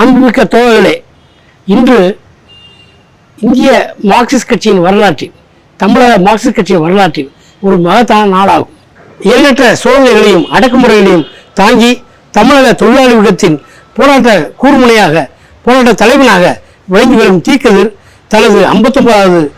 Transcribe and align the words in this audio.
அன்புமிக்க 0.00 0.44
தோழர்களே 0.44 0.92
இன்று 1.66 2.18
இந்திய 3.38 3.94
மார்க்சிஸ்ட் 4.02 4.46
கட்சியின் 4.46 4.80
வரலாற்றில் 4.80 5.32
தமிழக 5.76 6.12
மார்க்சிஸ்ட் 6.18 6.56
கட்சியின் 6.58 6.82
வரலாற்றில் 6.82 7.32
ஒரு 7.60 7.78
மகத்தான 7.78 8.30
நாளாகும். 8.36 8.72
எண்ணற்ற 9.18 9.76
சோதனைகளையும் 9.84 10.46
அடக்குமுறைகளையும் 10.52 11.26
தாங்கி 11.54 12.02
தமிழக 12.30 12.72
தொழிலாளி 12.72 13.14
விடத்தின் 13.14 13.62
போராட்ட 13.94 14.52
கூர்முனையாக 14.62 15.26
போராட்ட 15.64 15.92
தலைவனாக 15.92 16.62
விளங்கி 16.86 17.14
வரும் 17.14 17.42
தீக்கதிர் 17.48 17.92
தனது 18.28 18.66
ஐம்பத்தொன்பதாவது 18.66 19.52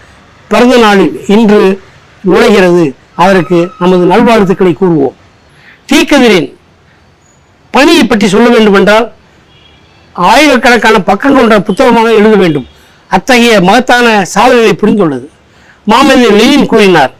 பிறந்த 0.48 0.76
நாளில் 0.76 1.24
இன்று 1.26 1.80
நுழைகிறது. 2.30 2.92
அவருக்கு 3.14 3.70
நமது 3.78 4.04
நல்வாழ்த்துக்களை 4.04 4.76
கூறுவோம். 4.80 5.16
தீக்கதிரின் 5.92 6.52
பணியை 7.70 8.04
பற்றி 8.04 8.28
சொல்ல 8.28 8.48
வேண்டுமென்றால் 8.48 9.12
ஆயிரக்கணக்கான 10.12 11.00
பக்கம் 11.00 11.34
கொண்ட 11.34 11.60
புத்தகமாக 11.60 12.12
எழுத 12.12 12.36
வேண்டும். 12.36 12.66
அத்தகைய 13.08 13.60
மகத்தான 13.60 14.24
சாதனைகளை 14.24 14.76
புரிந்துள்ளது. 14.76 15.26
மாமனிதர் 15.88 16.36
லெனின் 16.36 16.66
கூறினார் 16.66 17.14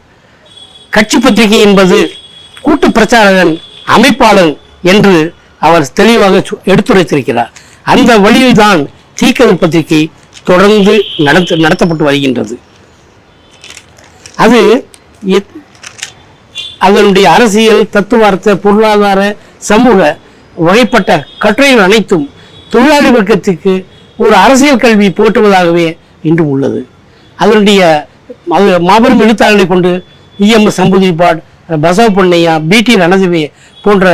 கட்சி 0.89 1.19
பத்திரிகை 1.19 1.59
என்பது 1.59 2.11
கூட்டு 2.61 2.87
பிரச்சாரகன் 2.87 3.59
அமைப்பாளன் 3.87 4.57
என்று 4.83 5.33
அவர் 5.59 5.93
தெளிவாக 5.93 6.43
எடுத்துரைத்திருக்கிறார். 6.65 7.49
அந்த 7.83 8.17
வழியில்தான் 8.17 8.89
தீக்கதிர் 9.21 9.57
பத்திரிகை 9.57 10.11
தொடர்ந்து 10.43 11.03
நடத்த 11.17 11.55
நடத்தப்பட்டு 11.55 12.03
வருகின்றது. 12.03 12.59
அது 14.35 14.87
எத்- 15.27 15.61
அதனுடைய 16.77 17.31
அரசியல் 17.31 17.89
தத்துவார்த்த 17.89 18.55
பொருளாதார 18.55 19.35
சமூக 19.57 20.17
வகைப்பட்ட 20.65 21.23
கட்டுரைகள் 21.39 21.83
அனைத்தும் 21.83 22.29
தொழிலாளி 22.73 23.09
வர்க்கத்துக்கு 23.15 23.73
ஒரு 24.23 24.33
அரசியல் 24.45 24.81
கல்வி 24.83 25.07
போற்றுவதாகவே 25.17 25.87
இன்றும் 26.29 26.51
உள்ளது. 26.53 26.79
அதனுடைய 27.43 27.81
அது 28.55 28.67
மாபெரும் 28.89 29.23
எழுத்தாளர்களை 29.25 29.65
கொண்டு 29.73 29.91
இஎம் 30.45 30.69
சம்புதிபாட் 30.77 31.39
பசவ 31.83 32.07
பொன்னையா 32.17 32.53
பிடி 32.71 32.93
ரணதுவே 33.01 33.43
போன்ற 33.83 34.07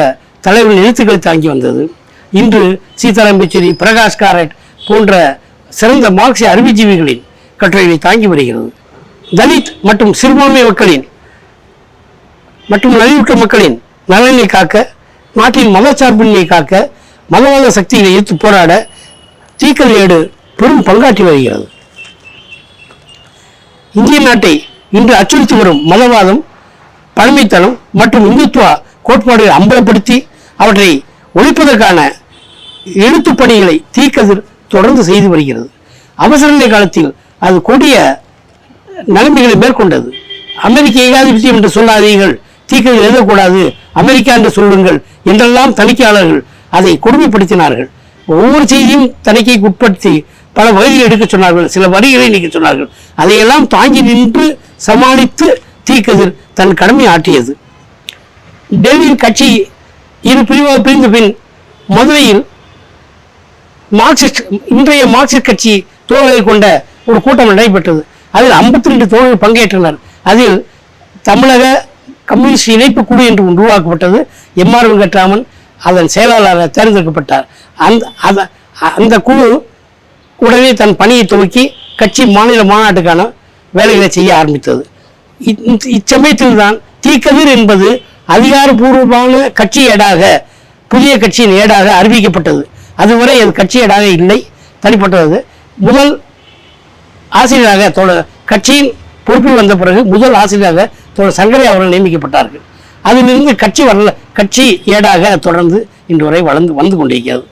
தலைவர்கள் 0.45 0.81
எழுத்துக்களை 0.83 1.19
தாங்கி 1.27 1.47
வந்தது. 1.53 1.83
இன்று 2.39 2.63
சீதாராம் 3.01 3.39
யெச்சூரி 3.43 3.69
பிரகாஷ் 3.81 4.19
காரட் 4.23 4.53
போன்ற 4.87 5.13
சிறந்த 5.79 6.07
மார்க்சிய 6.19 6.47
அறிவுஜீவிகளின் 6.53 7.23
கட்டுரைகளை 7.61 7.97
தாங்கி 8.07 8.27
வருகிறது. 8.33 8.69
தலித் 9.39 9.71
மற்றும் 9.87 10.13
சிறுபான்மை 10.19 10.61
மக்களின் 10.69 11.05
மற்றும் 12.71 12.95
நலிவுற்ற 13.01 13.33
மக்களின் 13.41 13.75
நலனை 14.11 14.45
காக்க 14.55 14.75
நாட்டின் 15.35 15.73
மதச்சார்பின்மையை 15.75 16.45
காக்க 16.53 16.73
மதவாத 17.33 17.67
சக்திகளை 17.77 18.11
எதிர்த்து 18.13 18.35
போராட 18.35 18.71
தீக்கல் 19.59 19.93
ஏடு 20.01 20.17
பெரும் 20.59 20.85
பங்காற்றி 20.87 21.23
வருகிறது. 21.27 21.65
இந்திய 23.99 24.19
நாட்டை 24.27 24.53
இன்று 24.97 25.13
அச்சுறுத்தி 25.19 25.55
வரும் 25.59 25.81
மதவாதம் 25.91 26.41
பழமைத்தனம் 27.17 27.75
மற்றும் 27.99 28.25
இந்துத்துவ 28.29 28.65
கோட்பாடுகளை 29.07 29.51
அம்பலப்படுத்தி 29.57 30.17
அவற்றை 30.63 30.89
ஒழிப்பதற்கான 31.39 31.99
எழுத்து 33.05 33.31
பணிகளை 33.41 33.75
தீக்கதிர் 33.95 34.43
தொடர்ந்து 34.73 35.03
செய்து 35.09 35.27
வருகிறது. 35.33 35.67
அவசரநிலை 36.17 36.67
காலத்தில் 36.69 37.09
அது 37.47 37.57
கொடிய 37.69 37.95
நிலைமைகளை 39.15 39.55
மேற்கொண்டது. 39.63 40.09
அமெரிக்க 40.67 40.97
ஏகாதிபத்தியம் 41.09 41.57
என்று 41.59 41.69
சொல்லாதீர்கள். 41.77 42.33
தீக்கதிர் 42.69 43.05
எழுதக்கூடாது. 43.07 43.61
அமெரிக்கா 44.01 44.31
என்று 44.39 44.51
சொல்லுங்கள் 44.57 44.97
என்றெல்லாம் 45.31 45.75
தணிக்கையாளர்கள் 45.79 46.41
அதை 46.77 46.93
கொடுமைப்படுத்தினார்கள். 47.05 47.89
ஒவ்வொரு 48.33 48.65
செய்தியும் 48.73 49.07
தணிக்கைக்கு 49.27 49.67
உட்படுத்தி 49.69 50.13
பல 50.57 50.65
வரிகளை 50.77 51.01
எடுக்க 51.07 51.25
சொன்னார்கள். 51.33 51.67
சில 51.75 51.87
வரிகளை 51.95 52.27
நீக்க 52.33 52.47
சொன்னார்கள். 52.57 52.89
அதையெல்லாம் 53.21 53.65
தாங்கி 53.75 54.01
நின்று 54.07 54.45
சமாளித்து 54.87 55.47
தீக்கதிர் 55.87 56.33
தன் 56.59 56.73
கடமை 56.81 57.05
ஆற்றியது. 57.13 57.51
டெல்லியில் 58.85 59.21
கட்சி 59.25 59.49
இரு 60.29 60.41
பிரிவாக 60.49 60.77
பிரிந்த 60.85 61.07
பின் 61.15 61.29
மதுரையில் 61.97 62.41
மார்க்சிஸ்ட் 63.99 64.41
இன்றைய 64.77 65.03
மார்க்சிஸ்ட் 65.15 65.49
கட்சி 65.49 65.73
தோழர்களை 66.09 66.41
கொண்ட 66.49 66.65
ஒரு 67.09 67.19
கூட்டம் 67.25 67.51
நடைபெற்றது. 67.51 68.01
அதில் 68.37 68.55
52 68.57 68.91
ரெண்டு 68.93 69.05
தோழர்கள் 69.13 69.43
பங்கேற்றனர். 69.45 69.97
அதில் 70.31 70.57
தமிழக 71.29 71.63
கம்யூனிஸ்ட் 72.31 72.73
இணைப்பு 72.75 73.01
குழு 73.09 73.23
என்று 73.29 73.43
உருவாக்கப்பட்டது. 73.51 74.19
உருவாக்கப்பட்டது 74.19 74.19
எம்ஆர் 74.63 74.89
வெங்கட்ராமன் 74.91 75.43
அதன் 75.87 76.11
செயலாளராக 76.15 76.67
தேர்ந்தெடுக்கப்பட்டார். 76.77 77.45
அந்த 77.87 78.03
அந்த 78.27 78.41
அந்த 78.99 79.15
குழு 79.27 79.47
உடனே 80.39 80.69
தன் 80.81 80.95
பணியை 81.01 81.23
துவக்கி 81.31 81.63
கட்சி 82.01 82.23
மாநில 82.35 82.61
மாநாட்டுக்கான 82.71 83.21
வேலைகளை 83.77 84.09
செய்ய 84.17 84.29
ஆரம்பித்தது. 84.39 84.83
இச்சமயத்தில் 85.97 86.59
தான் 86.61 86.77
தீக்கதிர் 87.05 87.51
என்பது 87.57 87.89
அதிகாரபூர்வமான 88.35 89.33
கட்சி 89.59 89.81
ஏடாக 89.91 90.23
புதிய 90.91 91.13
கட்சியின் 91.23 91.55
ஏடாக 91.61 91.87
அறிவிக்கப்பட்டது. 91.99 92.61
அதுவரை 93.03 93.35
அது 93.41 93.51
கட்சி 93.59 93.77
ஏடாக 93.83 94.05
இல்லை 94.19 94.39
தனிப்பட்டது. 94.83 95.37
முதல் 95.87 96.11
ஆசிரியராக 97.41 97.89
தோழ 97.97 98.11
கட்சியின் 98.51 98.89
பொறுப்பில் 99.27 99.59
வந்த 99.59 99.73
பிறகு 99.81 99.99
முதல் 100.13 100.35
ஆசிரியராக 100.41 100.85
தோழர் 101.15 101.37
சங்கரை 101.39 101.65
அவர்கள் 101.71 101.93
நியமிக்கப்பட்டார்கள். 101.93 102.63
அதிலிருந்து 103.01 103.55
கட்சி 103.55 103.83
வரல 103.85 104.15
கட்சி 104.33 104.81
ஏடாக 104.85 105.39
தொடர்ந்து 105.39 105.87
இன்று 106.07 106.25
வரை 106.25 106.41
வளர்ந்து 106.41 106.73
வந்து 106.73 106.97
கொண்டிருக்கிறது. 106.97 107.47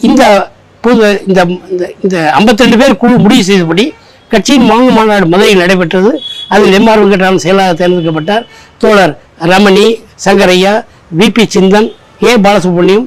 இந்த 0.00 0.50
புது 0.80 1.22
இந்த 1.26 1.46
இந்த- 1.70 1.92
இந்த 2.02 2.32
52 2.38 2.78
பேர் 2.78 2.96
குழு 2.96 3.18
முடிவு 3.18 3.44
செய்தபடி 3.44 3.92
கட்சியின் 4.28 4.70
மாங்கு 4.70 4.90
மாநாடு 4.90 5.26
முதலில் 5.26 5.56
நடைபெற்றது. 5.56 6.20
அதில் 6.48 6.72
எம்ஆர் 6.78 7.00
வெங்கட்ராமன் 7.00 7.36
செயலாளர் 7.36 7.74
தேர்ந்தெடுக்கப்பட்டார். 7.74 8.46
தோழர் 8.78 9.18
Ramani 9.40 10.02
Sankaraiah 10.24 10.84
V P 11.18 11.44
Chinthan 11.54 11.92
A 12.24 12.34
Balasubramaniam 12.34 13.06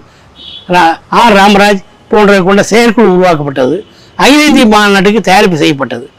raw- 0.67 0.97
R 1.09 1.33
Ramaraj 1.33 1.83
போன்றவை 2.09 2.43
கொண்ட 2.43 2.63
செயற்குழு 2.63 3.13
உருவாக்கப்பட்டது. 3.13 3.85
அகில 4.15 4.45
இந்திய 4.45 4.65
மாநாட்டுக்கு 4.65 5.21
தயாரிப்பு 5.21 5.57
செய்யப்பட்டது. 5.57 6.09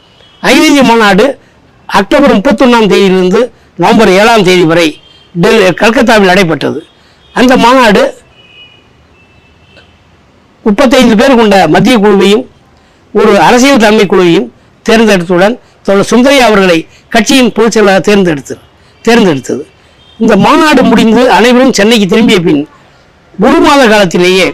அகில 0.41 0.65
இந்திய 0.65 0.83
மாநாடு 0.83 1.39
அக்டோபர் 1.85 2.37
முப்பத்தொன்னாம் 2.37 2.87
தேதியிலிருந்து 2.87 3.51
நவம்பர் 3.77 4.09
ஏழாம் 4.09 4.43
தேதி 4.43 4.63
வரை 4.63 4.99
டெல்லி 5.35 5.67
கல்கத்தாவில் 5.81 6.31
நடைபெற்றது. 6.31 6.79
அந்த 7.39 7.53
மாநாடு 7.65 8.03
முப்பத்தைந்து 10.65 11.15
பேர் 11.19 11.39
கொண்ட 11.39 11.57
மத்திய 11.75 11.95
குழுவையும் 12.03 12.43
ஒரு 13.13 13.31
அரசியல் 13.47 13.83
தலைமை 13.83 14.05
குழுவையும் 14.11 14.47
தேர்ந்தெடுத்தவுடன் 14.85 15.55
தோழர் 15.85 16.09
சுந்தரையா 16.11 16.43
அவர்களை 16.49 16.77
கட்சியின் 17.13 17.53
பொதுச் 17.57 17.75
செயலாளர் 17.75 18.05
தேர்ந்தெடுத்து 18.07 18.55
தேர்ந்தெடுத்தது. 19.05 19.63
இந்த 20.19 20.33
மாநாடு 20.45 20.81
முடிந்து 20.89 21.21
அனைவரும் 21.37 21.75
சென்னைக்கு 21.79 22.07
திரும்பிய 22.13 22.39
பின் 22.47 22.61
ஒரு 23.45 23.59
மாத 23.65 23.81
காலத்திலேயே 23.93 24.47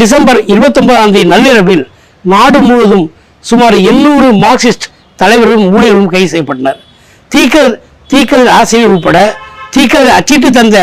டிசம்பர் 0.00 0.40
இருபத்தொன்பதாம் 0.52 1.12
தேதி 1.14 1.28
நள்ளிரவில் 1.34 1.84
நாடு 2.32 2.58
முழுவதும் 2.68 3.06
சுமார் 3.50 3.76
எண்ணூறு 3.90 4.28
மார்க்சிஸ்ட் 4.44 4.86
தலைவர்களும் 5.20 5.66
ஊழியர்களும் 5.74 6.10
கைது 6.14 6.30
செய்யப்பட்டனர். 6.32 6.80
தீக்கல் 7.32 7.72
தீக்கல் 8.10 8.48
ஆசிரியர் 8.50 8.90
உட்பட 8.90 9.18
தீக்கல் 9.76 10.08
அச்சிட்டு 10.08 10.50
தந்த 10.50 10.76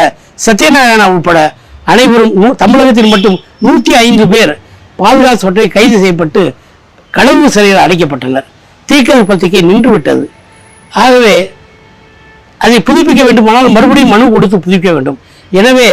சத்யநாராயணா 0.46 1.16
உட்பட 1.16 1.40
அனைவரும் 1.86 2.34
நூ- 2.42 2.56
தமிழகத்தில் 2.56 3.08
மட்டும் 3.08 3.38
நூற்றி 3.60 3.96
ஐந்து 3.96 4.28
பேர் 4.28 4.54
பாதுகாப்பு 4.96 5.38
சொற்றை 5.38 5.68
கைது 5.68 5.98
செய்யப்பட்டு 5.98 6.42
கடவுள் 7.12 7.50
சிறையில் 7.50 7.78
அடைக்கப்பட்டனர். 7.78 8.48
தீக்கல் 8.88 9.26
பத்திரிகை 9.26 9.62
நின்று 9.62 9.90
விட்டது. 9.90 10.24
ஆகவே 10.92 11.36
அதை 12.58 12.78
புதுப்பிக்க 12.80 13.24
வேண்டுமானால் 13.24 13.70
மறுபடியும் 13.70 14.10
மனு 14.10 14.32
கொடுத்து 14.32 14.58
புதுப்பிக்க 14.58 14.94
வேண்டும். 14.94 15.18
எனவே 15.52 15.88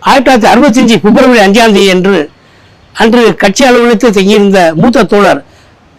ஆயிரத்தி 0.00 0.30
தொள்ளாயிரத்தி 0.30 0.52
அறுபத்தஞ்சு 0.52 0.96
பிப்ரவரி 0.98 1.38
அஞ்சாம் 1.38 1.72
தேதி 1.72 1.90
அன்று 1.90 2.16
அன்று 2.94 3.36
கட்சி 3.36 3.64
அலுவலகத்தில் 3.64 4.12
தங்கியிருந்த 4.12 4.72
மூத்த 4.74 5.04
தோழர் 5.04 5.40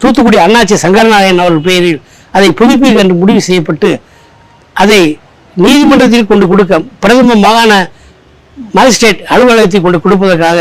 தூத்துக்குடி 0.01 0.37
அண்ணாச்சி 0.37 0.75
சங்கரநாராயணன் 0.83 1.39
அவர்கள் 1.39 1.61
பெயரில் 1.61 1.99
அதை 2.31 2.49
புதுப்பிக்க 2.51 2.99
என்று 2.99 3.15
முடிவு 3.15 3.41
செய்யப்பட்டு 3.41 3.89
அதை 4.81 5.01
நீதிமன்றத்தில் 5.63 6.29
கொண்டு 6.31 6.45
கொடுக்க 6.51 6.79
பிரதம 7.03 7.35
மாகாண 7.45 7.73
மாஜிஸ்ட்ரேட் 8.77 9.21
அலுவலகத்தை 9.33 9.79
கொண்டு 9.85 9.99
கொடுப்பதற்காக 10.05 10.59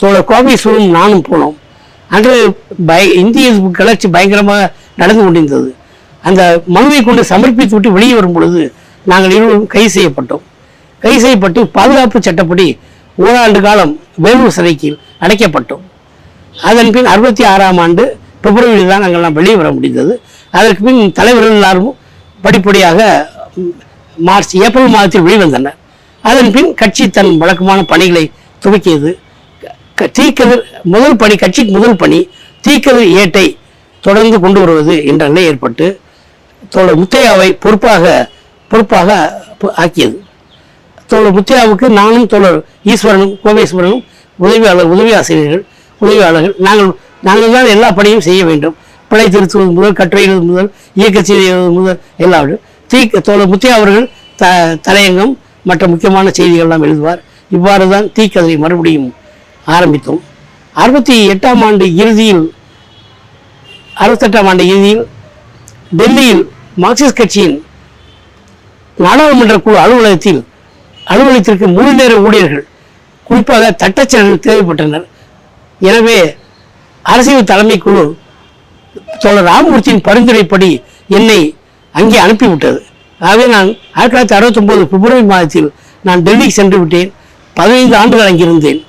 தோழர் 0.00 0.28
கோபேஸ்வரும் 0.30 0.94
நானும் 0.98 1.24
போனோம். 1.28 1.56
அன்று 2.16 2.34
பய 2.88 3.02
இந்திய 3.22 3.48
கிளர்ச்சி 3.78 4.08
பயங்கரமாக 4.16 4.60
நடந்து 5.00 5.22
கொண்டிருந்தது. 5.24 5.70
அந்த 6.28 6.42
மனுவை 6.76 7.00
கொண்டு 7.08 7.22
சமர்ப்பித்து 7.32 7.74
விட்டு 7.76 7.90
வெளியே 7.96 8.14
வரும் 8.18 8.36
பொழுது 8.36 8.62
நாங்கள் 9.10 9.34
இருவரும் 9.36 9.66
கைது 9.74 9.90
செய்யப்பட்டோம். 9.96 10.44
கைது 11.02 11.20
செய்யப்பட்டு 11.24 11.60
பாதுகாப்பு 11.76 12.20
சட்டப்படி 12.28 12.66
ஓராண்டு 13.24 13.60
காலம் 13.66 13.92
வேலூர் 14.24 14.56
சிறைக்கு 14.56 14.90
அடைக்கப்பட்டோம். 15.24 15.84
அதன் 16.68 16.92
பின் 16.94 17.10
அறுபத்தி 17.12 17.42
ஆறாம் 17.52 17.80
ஆண்டு 17.84 18.04
பிப்ரவரியில் 18.44 18.92
தான் 18.92 19.02
நாங்கள்லாம் 19.04 19.36
வெளியே 19.38 19.56
வர 19.60 19.68
முடிந்தது. 19.76 20.12
அதற்கு 20.58 20.82
பின் 20.88 21.00
தலைவர்கள் 21.18 21.58
எல்லாரும் 21.58 21.92
படிப்படியாக 22.44 23.00
மார்ச் 24.28 24.54
ஏப்ரல் 24.64 24.92
மாதத்தில் 24.94 25.24
வெளிவந்தனர் 25.26 25.78
அதன் 26.24 26.50
பின் 26.54 26.70
கட்சி 26.80 27.04
தன் 27.16 27.32
வழக்கமான 27.42 27.80
பணிகளை 27.92 28.24
துவக்கியது. 28.62 29.10
தீக்கதிர் 30.16 30.64
முதல் 30.92 31.16
பணி 31.22 31.34
கட்சிக்கு 31.42 31.72
முதல் 31.76 31.98
பணி 32.02 32.18
தீக்கதிர் 32.64 33.12
ஏட்டை 33.22 33.46
தொடர்ந்து 34.02 34.38
கொண்டு 34.44 34.58
வருவது 34.62 34.94
என்ற 35.10 35.22
நிலை 35.28 35.44
ஏற்பட்டு 35.50 35.86
தோழர் 36.74 36.98
முத்தையாவை 37.02 37.48
பொறுப்பாக 37.64 38.04
பொறுப்பாக 38.70 39.08
ஆக்கியது. 39.84 40.16
தோழர் 41.10 41.36
முத்தையாவுக்கு 41.38 41.86
நானும் 42.00 42.28
தோழர் 42.32 42.58
ஈஸ்வரனும் 42.92 43.34
கோமேஸ்வரனும் 43.44 44.02
உதவியாளர் 44.38 44.92
உதவி 44.94 45.12
ஆசிரியர்கள் 45.20 45.64
உதவியாளர்கள் 46.00 46.56
நாங்கள் 46.66 46.90
நாங்கள் 47.28 47.54
தான் 47.56 47.72
எல்லா 47.74 47.88
பணியும் 47.98 48.24
செய்ய 48.28 48.40
வேண்டும். 48.48 48.74
பிழை 49.10 49.26
திருத்துவது 49.34 49.70
முதல் 49.78 49.98
கட்டுரை 50.00 50.24
முதல் 50.50 50.68
இயக்க 51.00 51.18
செய்தி 51.30 51.46
முதல் 51.78 52.00
எல்லாரும் 52.24 52.62
தீ 52.90 53.00
தோழர் 53.28 53.50
முத்தையா 53.52 53.74
அவர்கள் 53.78 54.06
த 54.40 54.44
தலையங்கம் 54.86 55.32
மற்ற 55.68 55.84
முக்கியமான 55.92 56.26
செய்திகள் 56.38 56.64
எல்லாம் 56.66 56.84
எழுதுவார். 56.86 57.20
இவ்வாறு 57.56 57.84
தான் 57.92 58.06
தீக்கதை 58.16 58.54
மறுபடியும் 58.64 59.08
ஆரம்பித்தோம். 59.76 60.20
அறுபத்தி 60.82 61.16
எட்டாம் 61.32 61.62
ஆண்டு 61.66 61.84
இறுதியில் 62.02 62.44
அறுபத்தெட்டாம் 64.02 64.48
ஆண்டு 64.50 64.64
இறுதியில் 64.72 65.04
டெல்லியில் 66.00 66.42
மார்க்சிஸ்ட் 66.82 67.18
கட்சியின் 67.20 67.56
நாடாளுமன்ற 68.96 69.56
குழு 69.64 69.76
அலுவலகத்தில் 69.84 70.40
அலுவலகத்திற்கு 71.10 71.66
முழு 71.76 71.90
நேர 71.98 72.12
ஊழியர்கள் 72.26 72.64
குறிப்பாக 73.26 73.70
தட்டச்சர்கள் 73.82 74.44
தேவைப்பட்டனர். 74.46 75.06
எனவே 75.80 76.18
அரசியல் 77.04 77.50
தலைமை 77.50 77.78
குழு 77.86 78.04
தோழர் 79.22 79.48
ராமமூர்த்தியின் 79.50 80.06
பரிந்துரைப்படி 80.08 80.70
என்னை 81.18 81.40
அங்கே 81.94 82.18
அனுப்பிவிட்டது. 82.24 82.80
ஆகவே 83.20 83.44
நான் 83.54 83.68
ஆயிரத்தி 83.98 84.12
தொள்ளாயிரத்தி 84.14 84.36
அறுபத்தொம்போது 84.38 84.82
பிப்ரவரி 84.90 85.24
மாதத்தில் 85.32 85.68
நான் 86.06 86.20
டெல்லிக்கு 86.26 86.56
சென்று 86.58 86.78
விட்டேன். 86.82 87.10
பதினைந்து 87.56 87.96
ஆண்டுகள் 88.00 88.28
அங்கிருந்தேன் 88.30 88.80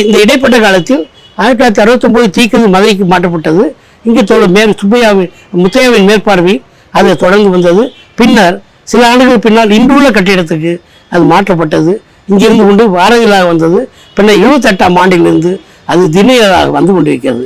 இந்த 0.00 0.16
இடைப்பட்ட 0.24 0.56
காலத்தில் 0.64 1.02
ஆயிரத்தி 1.38 1.60
தொள்ளாயிரத்தி 1.60 1.82
அறுபத்தொம்போது 1.84 2.26
தீக்கது 2.36 2.66
மதுரைக்கு 2.74 3.06
மாற்றப்பட்டது. 3.12 3.64
இங்கே 4.08 4.22
தோழர் 4.30 4.54
மேல் 4.56 4.74
சுப்பையாவின் 4.80 5.30
முத்தையாவின் 5.62 6.06
மேற்பார்வையில் 6.10 6.62
அது 6.98 7.16
தொடர்ந்து 7.24 7.48
வந்தது. 7.54 7.82
பின்னர் 8.18 8.56
சில 8.90 9.02
ஆண்டுகள் 9.10 9.42
பின்னால் 9.46 9.74
இன்றுள்ள 9.78 10.08
கட்டிடத்துக்கு 10.18 10.72
அது 11.14 11.24
மாற்றப்பட்டது. 11.32 11.92
இங்கிருந்து 12.30 12.64
கொண்டு 12.68 12.84
வாரங்களாக 12.98 13.44
வந்தது. 13.52 13.80
பின்னர் 14.16 14.40
இருபத்தெட்டாம் 14.42 14.98
ஆண்டிலிருந்து 15.02 15.52
அது 15.92 16.02
தினையராக 16.16 16.70
வந்து 16.78 16.92
கொண்டிருக்கிறது. 16.96 17.44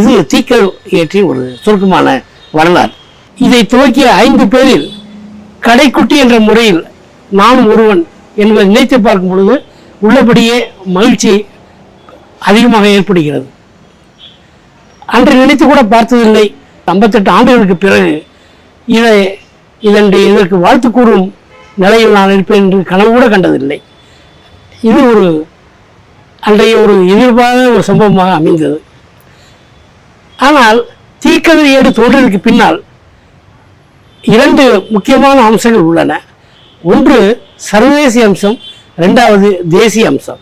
இது 0.00 0.12
தீக்கல் 0.32 0.66
இயற்றிய 0.94 1.24
ஒரு 1.32 1.42
சுருக்கமான 1.64 2.14
வரலாறு. 2.58 2.94
இதை 3.36 3.60
துவக்கிய 3.72 4.08
ஐந்து 4.24 4.44
பேரில் 4.54 4.86
கடைக்குட்டி 5.66 6.16
என்ற 6.24 6.36
முறையில் 6.48 6.82
நானும் 7.40 7.68
ஒருவன் 7.72 8.02
என்பதை 8.42 8.64
நினைத்து 8.70 8.96
பார்க்கும் 9.00 9.32
பொழுது 9.32 9.54
உள்ளபடியே 10.06 10.56
மகிழ்ச்சி 10.96 11.32
அதிகமாக 12.48 12.86
ஏற்படுகிறது. 12.96 13.46
அன்று 15.14 15.34
நினைத்து 15.40 15.64
கூட 15.66 15.82
பார்த்ததில்லை. 15.94 16.44
ஐம்பத்தெட்டு 16.92 17.30
ஆண்டுகளுக்கு 17.36 17.76
பிறகு 17.76 18.14
இதை 18.86 19.16
இதன் 19.88 20.12
இதற்கு 20.30 20.56
வாழ்த்து 20.64 20.88
கூறும் 20.90 21.26
நிலையில் 21.82 22.16
நான் 22.16 22.34
இருப்பேன் 22.34 22.62
என்று 22.64 22.80
கனவு 22.90 23.10
கூட 23.12 23.26
கண்டதில்லை. 23.34 23.78
இது 24.88 25.00
ஒரு 25.10 25.26
அன்றைய 26.48 26.74
ஒரு 26.82 26.94
எதிர்பாராத 27.14 27.68
ஒரு 27.76 27.84
சம்பவமாக 27.90 28.32
அமைந்தது. 28.40 28.78
ஆனால் 30.38 30.80
தீக்கதிர் 31.24 31.72
ஏடு 31.76 31.90
தோன்றதுக்கு 31.98 32.40
பின்னால் 32.48 32.78
இரண்டு 34.24 34.64
முக்கியமான 34.90 35.38
அம்சங்கள் 35.42 35.86
உள்ளன. 35.90 36.20
ஒன்று 36.82 37.18
சர்வதேசிய 37.70 38.24
அம்சம் 38.26 38.58
ரெண்டாவது 38.98 39.48
தேசிய 39.68 40.06
அம்சம். 40.06 40.40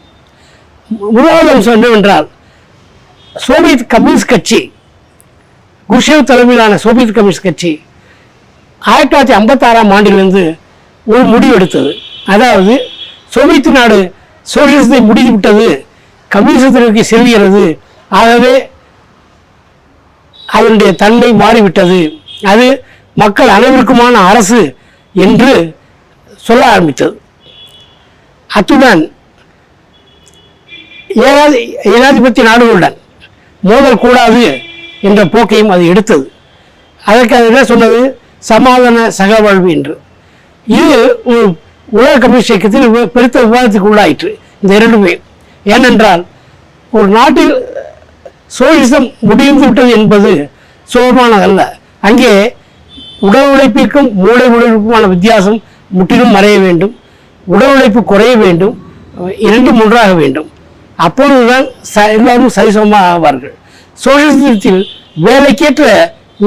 முதலாவது 0.89 1.51
அம்சம் 1.55 1.73
என்னவென்றால் 1.73 2.29
சோவியத் 3.47 3.89
கம்யூனிஸ்ட் 3.95 4.31
கட்சி 4.33 4.61
குஷேவ் 5.89 6.29
தலைமையிலான 6.31 6.77
சோவியத் 6.85 7.15
கம்யூனிஸ்ட் 7.15 7.47
கட்சி 7.49 7.73
ஆயிரத்தி 8.79 9.13
தொள்ளாயிரத்தி 9.15 9.37
ஐம்பத்தாறாம் 9.39 9.93
ஆண்டிலிருந்து 9.97 10.45
ஒரு 11.05 11.23
முடிவு 11.23 11.55
எடுத்தது. 11.55 11.93
அதாவது 12.27 12.75
சோவியத் 13.29 13.71
நாடு 13.79 14.15
சோசியலிசத்தை 14.55 15.01
முடிந்துவிட்டது 15.09 15.69
கம்யூனிசத்திற்கு 16.35 17.01
செல்கிறது. 17.01 17.79
ஆகவே 18.09 18.55
அதனுடைய 20.47 20.93
தன்மை 20.93 21.33
மாறிவிட்டது. 21.33 22.01
அது 22.45 22.85
மக்கள் 23.21 23.55
அனைவருக்குமான 23.57 24.15
அரசு 24.31 24.61
என்று 25.15 25.53
சொல்ல 26.47 26.63
ஆரம்பித்தது. 26.75 27.15
அத்துடன் 28.51 29.03
ஏகாதி 31.29 31.61
ஏகாதிபத்திய 31.95 32.45
நாடுகளுடன் 32.49 32.97
மோதல் 33.69 34.03
கூடாது 34.05 34.45
என்ற 35.09 35.21
போக்கையும் 35.35 35.73
அது 35.75 35.85
எடுத்தது. 35.93 36.25
அதற்கு 37.01 37.35
அது 37.39 37.51
என்ன 37.51 37.63
சொன்னது? 37.73 38.01
சமாதான 38.51 39.05
சகவாழ்வு 39.19 39.69
என்று. 39.77 39.95
இது 40.67 40.99
ஒரு 41.33 41.43
உலக 41.99 42.13
கம்யூனிஸ்ட் 42.23 42.53
இயக்கத்தில் 42.53 43.13
பெருத்த 43.17 43.45
விவாதத்துக்கு 43.47 43.91
உள்ளாயிற்று 43.93 44.31
இந்த 44.63 44.73
இரண்டுமே. 44.79 45.15
ஏனென்றால் 45.75 46.23
ஒரு 46.97 47.09
நாட்டில் 47.19 47.55
சோழிசம் 48.59 49.07
முடிந்து 49.29 49.65
விட்டது 49.67 49.91
என்பது 49.99 50.33
சுலபமானதல்ல. 50.93 51.63
அங்கே 52.09 52.33
உடல் 53.27 53.51
உழைப்பிற்கும் 53.53 54.09
மூளை 54.23 54.47
உழைப்புக்குமான 54.55 55.09
வித்தியாசம் 55.15 55.59
முற்றிலும் 55.97 56.35
மறைய 56.37 56.57
வேண்டும். 56.67 56.95
உடல் 57.55 57.75
உழைப்பு 57.75 58.01
குறைய 58.11 58.33
வேண்டும். 58.45 58.75
இரண்டும் 59.47 59.81
ஒன்றாக 59.85 60.13
வேண்டும். 60.23 60.49
அப்பொழுதுதான் 61.07 61.67
ச 61.93 62.05
எல்லாரும் 62.17 62.55
சரிசமமாக 62.57 63.11
ஆவார்கள். 63.15 63.55
சோசியலிசத்தில் 64.05 64.81
வேலைக்கேற்ற 65.27 65.85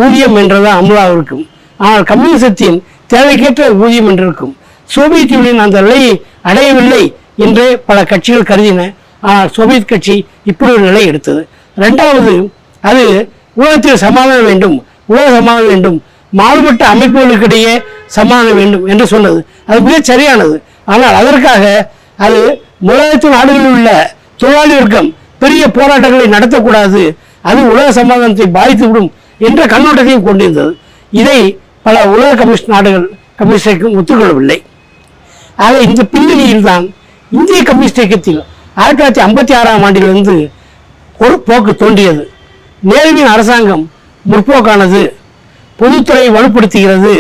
ஊதியம் 0.02 0.38
என்றதான் 0.42 0.80
அமலாக 0.82 1.16
இருக்கும். 1.18 1.44
ஆனால் 1.86 2.06
கம்யூனிசத்தின் 2.12 2.78
தேவைக்கேற்ற 3.14 3.64
ஊதியம் 3.84 4.10
என்றிருக்கும் 4.12 4.54
சோவியத் 4.96 5.34
யூனியன் 5.36 5.64
அந்த 5.66 5.78
நிலையை 5.86 6.14
அடையவில்லை 6.50 7.04
என்றே 7.46 7.68
பல 7.90 7.98
கட்சிகள் 8.12 8.50
கருதின. 8.52 8.82
ஆனால் 9.28 9.52
சோவியத் 9.58 9.90
கட்சி 9.92 10.16
இப்படி 10.52 10.72
ஒரு 10.76 10.84
நிலை 10.90 11.04
எடுத்தது. 11.12 11.42
ரெண்டாவது 11.84 12.34
அது 12.90 13.06
உலகத்தில் 13.60 14.04
சமாதானம் 14.06 14.50
வேண்டும். 14.50 14.76
உலக 15.12 15.26
சமாதானம் 15.38 15.72
வேண்டும். 15.74 15.98
மாறுபட்ட 16.30 16.84
அமைப்புகளுக்கிடையே 16.94 17.74
சமாள 18.06 18.52
வேண்டும் 18.52 18.86
என்று 18.86 19.08
சொன்னது. 19.08 19.46
அது 19.68 19.82
மிக 19.82 19.98
சரியானது. 20.02 20.56
ஆனால் 20.86 21.14
அதற்காக 21.14 21.92
அது 22.26 22.40
உலகத்து 22.80 23.30
நாடுகளில் 23.30 23.72
உள்ள 23.76 23.90
தொழிலாளி 24.38 24.74
வர்க்கம் 24.80 25.16
பெரிய 25.40 25.68
போராட்டங்களை 25.68 26.28
நடத்தக்கூடாது. 26.36 27.02
அது 27.42 27.60
உலக 27.72 27.92
சமாதானத்தை 27.92 28.48
பாதித்துவிடும் 28.58 29.10
என்ற 29.38 29.66
கண்ணோட்டத்தையும் 29.66 30.28
கொண்டிருந்தது. 30.28 30.78
இதை 31.12 31.40
பல 31.84 32.06
உலக 32.14 32.36
கம்யூனிஸ்ட் 32.36 32.74
நாடுகள் 32.76 33.08
கம்யூனிஸ்டைக்கும் 33.40 33.96
ஒத்துக்கொள்ளவில்லை. 34.00 34.60
ஆக 35.56 35.80
இந்த 35.80 36.04
பின்னணியில் 36.04 36.64
தான் 36.64 36.86
இந்திய 37.32 37.64
கம்யூனிஸ்ட் 37.64 38.02
இயக்கத்தில் 38.02 38.44
ஆயிரத்தி 38.76 39.02
தொள்ளாயிரத்தி 39.02 39.26
ஐம்பத்தி 39.26 39.54
ஆறாம் 39.60 39.84
ஆண்டிலிருந்து 39.84 40.52
ஒரு 41.18 41.40
போக்கு 41.40 41.76
தோன்றியது. 41.76 42.24
நேருவின் 42.90 43.32
அரசாங்கம் 43.34 43.92
முற்போக்கானது. 44.32 45.02
பொதுத்துறையை 45.80 46.30
வலுப்படுத்துகிறது 46.36 47.14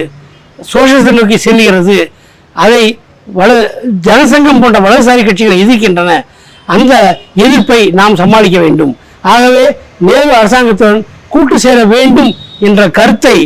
சோசியலிசத்தை 0.73 1.11
நோக்கி 1.11 1.37
செல்கிறது 1.37 1.97
அதை 2.55 2.83
வல 3.33 3.51
ஜனசங்கம் 4.07 4.61
போன்ற 4.61 4.79
வலதுசாரி 4.79 5.25
கட்சிகள் 5.25 5.61
எதிர்க்கின்றன. 5.63 6.11
அந்த 6.65 6.93
எதிர்ப்பை 7.35 7.89
நாம் 7.89 8.15
சமாளிக்க 8.15 8.59
வேண்டும். 8.59 8.97
ஆகவே 9.21 9.65
நேரு 9.99 10.31
அரசாங்கத்துடன் 10.33 11.01
கூட்டு 11.29 11.59
சேர 11.59 11.85
வேண்டும் 11.85 12.31
என்ற 12.59 12.89
கருத்தை 12.89 13.37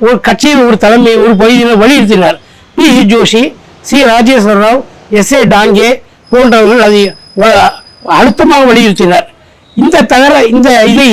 ஒரு 0.00 0.20
கட்சியின் 0.20 0.66
ஒரு 0.66 0.76
தலைமை 0.76 1.16
ஒரு 1.16 1.36
பகுதியினர் 1.36 1.82
வலியுறுத்தினார். 1.82 2.36
P. 2.76 2.84
C. 2.84 3.02
Joshi 3.06 3.42
C. 3.80 4.04
Rajeshwara 4.04 4.56
Rao 4.64 4.80
S. 5.10 5.32
A. 5.32 5.40
Dange 5.44 5.90
போன்றவர்கள் 6.30 6.80
அதை 6.80 7.02
அழுத்தமாக 8.18 8.72
வலியுறுத்தினர். 8.72 9.26
இந்த 9.76 10.02
தகர 10.02 10.44
இந்த 10.44 10.84
இதை 10.84 11.10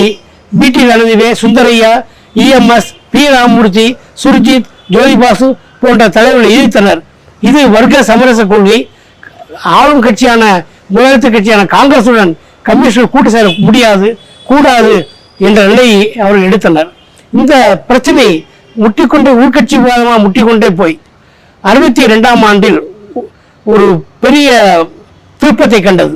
B T 0.52 0.84
Ranadive 0.84 1.30
Sundarayya 1.42 1.92
EMS 2.36 2.90
P 3.14 3.22
Ramamurthy 3.36 3.86
Surjeet 4.24 4.68
Jyoti Basu 4.96 5.48
போன்ற 5.82 6.04
தலைவர்கள் 6.18 6.54
எதிர்த்தனர். 6.56 7.02
இது 7.48 7.62
வர்க்க 7.76 8.04
சமரச 8.10 8.42
கொள்கை. 8.52 8.80
ஆளும் 9.78 10.04
கட்சியான 10.06 10.44
முதலமைச்சர் 10.94 11.36
கட்சியான 11.36 11.64
காங்கிரசுடன் 11.76 12.32
கமிஷனர் 12.68 13.14
கூட்டு 13.14 13.30
சேர 13.36 13.48
முடியாது 13.66 14.08
கூடாது 14.50 14.96
என்ற 15.48 15.60
நிலையை 15.72 16.00
அவர்கள் 16.22 16.46
எடுத்தனர். 16.50 16.90
இந்த 17.40 17.54
பிரச்சனை 17.90 18.28
முட்டிக்கொண்டே 18.84 19.32
உள்கட்சி 19.42 19.76
விவாதமாக 19.84 20.20
முட்டிக்கொண்டே 20.26 20.70
போய் 20.80 20.96
அறுபத்தி 21.64 22.04
ரெண்டாம் 22.14 22.44
ஆண்டில் 22.50 22.80
ஒரு 23.66 23.86
பெரிய 24.24 24.50
திருப்பத்தை 25.40 25.80
கண்டது. 25.88 26.16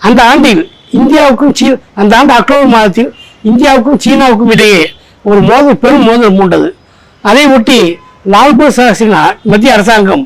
அந்த 0.00 0.20
ஆண்டில் 0.30 0.62
இந்தியாவுக்கும் 0.98 1.54
சீ 1.58 1.66
அந்த 2.00 2.12
ஆண்டு 2.18 2.32
அக்டோபர் 2.38 2.74
மாதத்தில் 2.74 3.10
இந்தியாவுக்கும் 3.50 4.00
சீனாவுக்கும் 4.04 4.52
இடையே 4.54 4.82
ஒரு 5.24 5.40
மோதல் 5.50 5.80
பெரும் 5.84 6.06
மோதல் 6.08 6.36
மூண்டது. 6.38 6.68
அதை 7.24 7.44
ஒட்டி 7.56 7.80
லால்பூர் 8.32 8.76
சாஸ்திரினா 8.78 9.22
மத்திய 9.50 9.74
அரசாங்கம் 9.76 10.24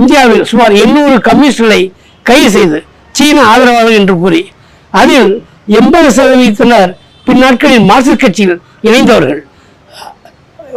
இந்தியாவில் 0.00 0.44
சுமார் 0.50 0.74
எண்ணூறு 0.82 1.16
கம்யூனிஸ்டுகளை 1.28 1.80
கைது 2.28 2.48
செய்து 2.56 2.78
சீன 3.18 3.38
ஆதரவாளர்கள் 3.52 3.98
என்று 4.00 4.14
கூறி 4.22 4.42
அதில் 5.00 5.32
எண்பது 5.78 6.08
சதவீதத்தினர் 6.18 6.92
பின்னாட்களில் 7.26 7.84
மார்க்சிஸ்ட் 7.90 8.22
கட்சியில் 8.24 8.56
இணைந்தவர்கள். 8.86 9.40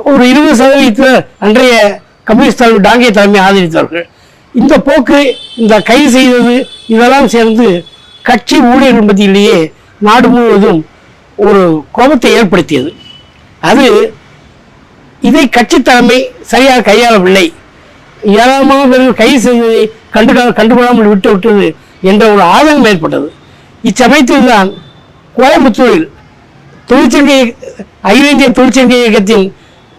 ஒரு 0.10 0.24
இருபது 0.32 0.56
சதவீதத்தினர் 0.62 1.24
அன்றைய 1.46 1.76
கம்யூனிஸ்ட் 2.30 2.62
தலைமை 2.62 2.82
டாங்கே 2.88 3.10
தலைமை 3.18 3.40
ஆதரித்தவர்கள். 3.46 4.06
இந்த 4.56 4.74
போக்கு 4.88 5.20
இந்த 5.62 5.76
கைது 5.90 6.10
செய்தது 6.18 6.56
இதெல்லாம் 6.94 7.32
சேர்ந்து 7.36 7.68
கட்சி 8.30 8.58
ஊழியர்கள் 8.72 9.08
மத்தியிலேயே 9.10 9.58
நாடு 10.08 10.28
முழுவதும் 10.36 10.82
ஒரு 11.48 11.64
கோபத்தை 11.98 12.30
ஏற்படுத்தியது. 12.40 12.92
அது 13.70 13.88
இதை 15.28 15.44
கட்சி 15.58 15.78
தலைமை 15.82 16.18
சரியாக 16.52 16.86
கையாளவில்லை. 16.88 17.46
ஏராளமான 18.40 18.82
பேர்கள் 18.92 19.20
கைது 19.22 19.40
செய்ததை 19.46 19.84
கண்டு 20.16 20.34
கண்டுகொள்ளாமல் 20.60 21.10
விட்டு 21.12 21.30
விட்டது 21.34 21.68
என்ற 22.10 22.24
ஒரு 22.34 22.44
ஆதங்கம் 22.56 22.90
ஏற்பட்டது. 22.92 23.28
இச்சமயத்தில் 23.90 24.52
தான் 24.52 24.70
கோயம்புத்தூரில் 25.40 26.06
தொழிற்சங்க 26.90 27.32
அகில 28.08 28.30
இந்திய 28.34 28.50
தொழிற்சங்க 28.60 28.96
இயக்கத்தின் 29.02 29.46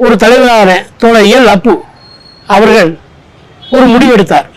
ஒரு 0.05 0.15
தலைவரான 0.23 0.71
தோழர் 1.03 1.29
எல் 1.37 1.51
அப்பு 1.55 1.75
அவர்கள் 2.55 2.91
ஒரு 3.75 3.87
முடிவெடுத்தார். 3.93 4.49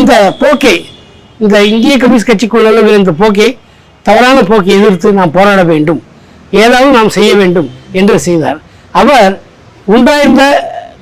இந்த 0.00 0.12
போக்கை 0.42 0.76
இந்த 1.44 1.56
இந்திய 1.74 1.96
கம்யூனிஸ்ட் 2.02 2.30
கட்சிக்குள் 2.30 2.98
இந்த 3.00 3.14
போக்கை 3.22 3.50
தவறான 4.06 4.38
போக்கை 4.50 4.72
எதிர்த்து 4.78 5.08
நாம் 5.18 5.36
போராட 5.36 5.62
வேண்டும். 5.72 6.00
ஏதாவது 6.62 6.90
நாம் 6.98 7.16
செய்ய 7.16 7.32
வேண்டும். 7.42 7.68
என்று 7.92 8.20
செய்தார். 8.20 8.58
அவர் 8.90 9.40
உண்டாயிருந்த 9.88 10.50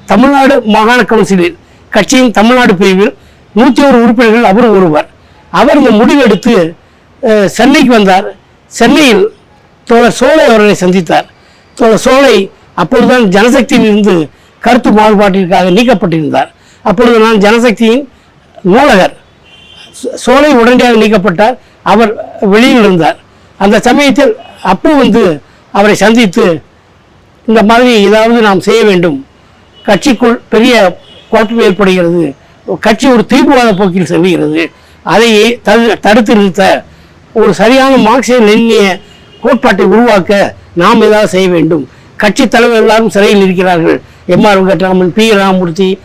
தமிழ்நாடு 0.07 0.63
மாகாண 0.65 1.03
கவுன்சிலில் 1.03 1.57
கட்சியின் 1.91 2.31
தமிழ்நாடு 2.31 2.75
பிரிவில் 2.75 3.17
நூற்றி 3.53 3.83
ஒரு 3.83 4.03
உறுப்பினர்கள் 4.03 4.45
அவர் 4.45 4.67
ஒருவர். 4.67 5.09
அவர் 5.51 5.77
இந்த 5.77 5.91
முடிவெடுத்து 5.91 6.75
சென்னைக்கு 7.47 7.91
வந்தார். 7.91 8.35
சென்னையில் 8.67 9.33
தோழர் 9.85 10.13
சோலை 10.13 10.45
அவர்களை 10.45 10.75
சந்தித்தார். 10.75 11.25
தோழர் 11.75 11.99
சோலை 11.99 12.51
அப்பொழுதுதான் 12.75 13.25
ஜனசக்தியிலிருந்து 13.25 14.29
கருத்து 14.61 14.91
மாறுபாட்டிற்காக 14.91 15.71
நீக்கப்பட்டிருந்தார். 15.71 16.49
அப்பொழுது 16.83 17.19
நான் 17.19 17.39
ஜனசக்தியின் 17.39 18.09
நூலகர். 18.63 19.17
சோ- 20.03 20.15
சோலை 20.15 20.53
உடனடியாக 20.53 20.97
நீக்கப்பட்டார். 20.97 21.59
அவர் 21.83 22.39
வெளியில் 22.41 22.79
இருந்தார். 22.79 23.17
அந்த 23.59 23.81
சமயத்தில் 23.81 24.37
அப்போ 24.63 24.95
வந்து 24.95 25.43
அவரை 25.73 25.97
சந்தித்து 25.97 26.63
இந்த 27.47 27.63
மாதிரி 27.63 28.05
ஏதாவது 28.05 28.41
நாம் 28.41 28.61
செய்ய 28.61 28.85
வேண்டும். 28.85 29.27
கட்சிக்குள் 29.87 30.39
பெரிய 30.49 30.99
குழப்பம் 31.29 31.61
ஏற்படுகிறது. 31.61 32.35
கட்சி 32.81 33.09
ஒரு 33.09 33.27
தீவிரவாத 33.27 33.75
போக்கில் 33.75 34.07
செல்கிறது. 34.07 34.71
அதை 35.03 35.61
தடு- 35.65 36.01
தடுத்து 36.01 36.37
நிறுத்த 36.37 36.85
ஒரு 37.33 37.55
சரியான 37.55 37.97
மார்க்சிய 37.97 38.39
லெனினிய 38.39 38.99
கோட்பாட்டை 39.41 39.87
உருவாக்க 39.87 40.55
நாம் 40.73 41.03
ஏதாவது 41.03 41.29
செய்ய 41.29 41.49
வேண்டும். 41.49 41.89
கட்சி 42.17 42.49
தலைவர் 42.49 42.79
எல்லாரும் 42.79 43.11
சிறையில் 43.11 43.43
இருக்கிறார்கள். 43.43 44.01
M 44.27 44.45
R 44.45 44.65
Venkatraman 44.65 45.09
P 45.09 45.33
Ramamurthy 45.33 45.99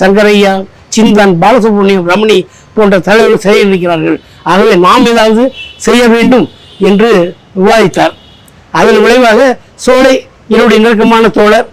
Sankaraiah 0.00 0.66
Chinthan 0.96 1.36
Balasubramaniam 1.40 2.04
Ramani 2.04 2.46
போன்ற 2.74 2.98
தலைவர்கள் 2.98 3.38
சிறையில் 3.38 3.68
இருக்கிறார்கள். 3.68 4.20
ஆகவே 4.42 4.74
நாம் 4.74 5.06
ஏதாவது 5.06 5.52
செய்ய 5.76 6.08
வேண்டும் 6.08 6.48
என்று 6.78 7.36
விவாதித்தார். 7.64 8.12
அதன் 8.70 9.02
விளைவாக 9.02 9.58
சோலை 9.74 10.26
என்னுடைய 10.54 10.78
நெருக்கமான 10.84 11.28
தோழர் 11.38 11.66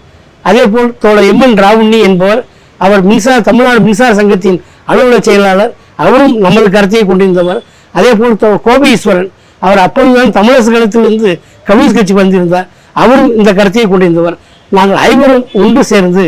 அதேபோல் 0.50 0.90
தோழர் 1.04 1.28
எம் 1.32 1.44
என் 1.46 1.58
ராவுண்ணி 1.64 2.00
என்பவர் 2.08 2.42
அவர் 2.86 3.02
மின்சார 3.10 3.38
தமிழ்நாடு 3.48 3.80
மின்சார 3.88 4.12
சங்கத்தின் 4.20 4.60
அலுவலக 4.90 5.20
செயலாளர் 5.28 5.72
அவரும் 6.04 6.36
நமது 6.46 6.68
கருத்தையை 6.76 7.04
கொண்டிருந்தவர். 7.08 7.60
அதேபோல் 7.98 8.40
தோழர் 8.44 8.66
கோபீஸ்வரன் 8.68 9.30
அவர் 9.66 9.82
அப்பொழுதுதான் 9.86 10.36
தமிழரசு 10.38 10.70
கழகத்திலிருந்து 10.74 11.32
கம்யூனிஸ்ட் 11.68 11.98
கட்சி 11.98 12.14
வந்திருந்தார். 12.20 12.68
அவரும் 13.02 13.32
இந்த 13.40 13.52
கருத்தையை 13.60 13.88
கொண்டிருந்தவர். 13.92 14.38
நாங்கள் 14.78 15.02
ஐவரும் 15.10 15.46
ஒன்று 15.62 15.84
சேர்ந்து 15.92 16.26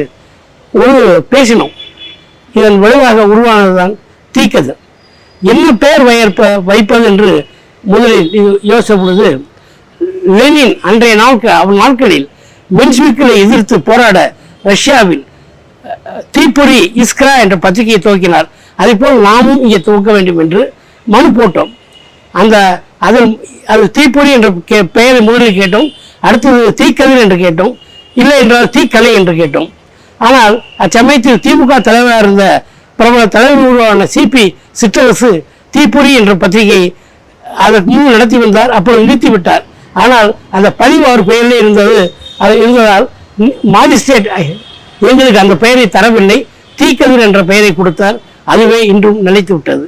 ஒரு 0.81 0.99
பேசினோம். 1.33 1.73
இதன் 2.57 2.77
விளைவாக 2.83 3.25
உருவானதுதான் 3.33 3.93
தீக்கது. 4.33 4.73
என்ன 5.51 5.67
பெயர் 5.83 6.03
வயற்ப 6.09 6.49
வைப்பது 6.69 7.05
என்று 7.11 7.29
முதலில் 7.91 8.59
யோசித்த 8.71 8.97
பொழுது 9.03 9.29
லெனின் 10.37 10.75
அன்றைய 10.89 11.13
நாட்கள் 11.21 11.59
அவன் 11.61 11.79
நாட்களில் 11.83 12.27
மென்ஸ்விக்களை 12.77 13.35
எதிர்த்து 13.35 13.81
போராட 13.81 14.33
ரஷ்யாவில் 14.63 15.25
தீப்பொறி 16.31 16.91
இஸ்க்ரா 16.95 17.39
என்ற 17.39 17.57
பத்திரிகையை 17.57 18.01
துவக்கினார். 18.01 18.49
அதேபோல் 18.75 19.19
நாமும் 19.19 19.61
இங்கே 19.61 19.79
துவக்க 19.79 20.11
வேண்டும் 20.11 20.37
என்று 20.37 20.73
மனு 21.05 21.27
போட்டோம். 21.27 21.77
அந்த 22.31 22.81
அதில் 22.97 23.47
அது 23.67 23.91
தீப்பொறி 23.91 24.31
என்ற 24.31 24.49
கே- 24.49 24.83
பெயரை 24.83 25.21
முதலில் 25.21 25.59
கேட்டோம். 25.59 25.93
அடுத்தது 26.21 26.73
தீக்கதிர் 26.77 27.19
என்று 27.19 27.35
கேட்டோம். 27.35 27.77
இல்லை 28.15 28.39
என்றால் 28.39 28.69
தீக்கலை 28.69 29.13
என்று 29.13 29.33
கேட்டோம். 29.33 29.71
ஆனால் 30.17 30.63
அச்சமயத்தில் 30.77 31.39
திமுக 31.39 31.81
தலைவராக 31.81 32.19
இருந்த 32.19 32.63
பிரபல 32.97 33.27
தலைவர் 33.27 33.67
உருவான 33.67 34.07
சிபி 34.15 34.55
சிற்றரசு 34.81 35.43
தீப்பொறி 35.71 36.13
என்ற 36.13 36.35
பத்திரிகை 36.35 36.95
அதற்கு 37.57 37.91
முன் 37.91 38.11
நடத்தி 38.11 38.37
வந்தார். 38.37 38.71
அப்பொழுது 38.71 39.05
நிறுத்திவிட்டார். 39.05 39.63
ஆனால் 40.01 40.29
அந்த 40.55 40.67
பதிவு 40.81 41.03
அவர் 41.09 41.23
பெயரில் 41.29 41.59
இருந்தது 41.61 41.97
அது 42.43 42.53
இருந்ததால் 42.63 43.05
மாஜிஸ்ட்ரேட் 43.75 44.27
எங்களுக்கு 45.09 45.43
அந்த 45.43 45.55
பெயரை 45.63 45.85
தரவில்லை. 45.95 46.37
தீக்கதிர் 46.79 47.25
என்ற 47.27 47.39
பெயரை 47.51 47.71
கொடுத்தார். 47.73 48.17
அதுவே 48.51 48.79
இன்றும் 48.91 49.19
நிலைத்து 49.27 49.53
விட்டது. 49.55 49.85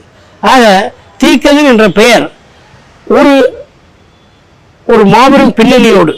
ஆக 0.51 0.63
தீக்கதிர் 1.21 1.69
என்ற 1.73 1.85
பெயர் 1.99 2.25
ஒரு 3.17 3.33
ஒரு 4.87 5.03
மாபெரும் 5.13 5.53
பின்னணியோடு 5.59 6.13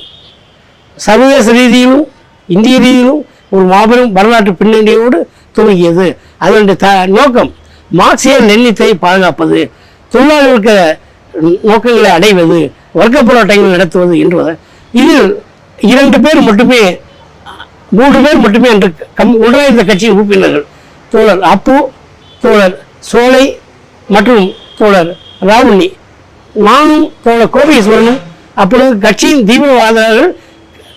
சர்வதேச 0.97 1.47
ரீதியிலும் 1.59 2.05
இந்திய 2.49 2.75
ரீதியிலும் 2.85 3.21
ஒரு 3.55 3.65
மாபெரும் 3.73 4.13
வரலாற்று 4.17 4.53
பின்னணியோடு 4.61 5.17
துவங்கியது. 5.57 6.07
அதனுடைய 6.43 6.77
த 6.85 6.89
நோக்கம் 7.17 7.51
மார்க்சிய 7.99 8.35
நெண்ணித்தை 8.49 8.89
பாதுகாப்பது 9.03 9.59
தொழிலாளர்களுக்கு 10.13 10.75
நோக்கங்களை 11.69 12.09
அடைவது 12.17 12.59
வர்க்க 12.99 13.23
போராட்டங்கள் 13.29 13.75
நடத்துவது 13.75 14.13
என்பது. 14.23 14.51
இதில் 14.99 15.27
இரண்டு 15.91 16.17
பேர் 16.25 16.41
மட்டுமே 16.47 16.81
மூன்று 17.97 18.19
பேர் 18.25 18.43
மட்டுமே 18.45 18.69
என்று 18.75 18.89
கம் 19.17 19.33
உடனிருந்த 19.45 19.83
கட்சியின் 19.89 20.15
உறுப்பினர்கள் 20.15 20.65
தோழர் 21.11 21.43
அப்பு 21.53 21.75
தோழர் 22.43 22.75
சோலை 23.09 23.45
மற்றும் 24.15 24.45
தோழர் 24.79 25.11
ராவுண்ணி. 25.49 25.89
நானும் 26.67 27.05
தோழர் 27.25 27.53
கோபீஸ்வரனும் 27.55 28.21
அப்பொழுது 28.61 28.91
கட்சியின் 29.05 29.45
தீவிரவாதர்கள் 29.49 30.31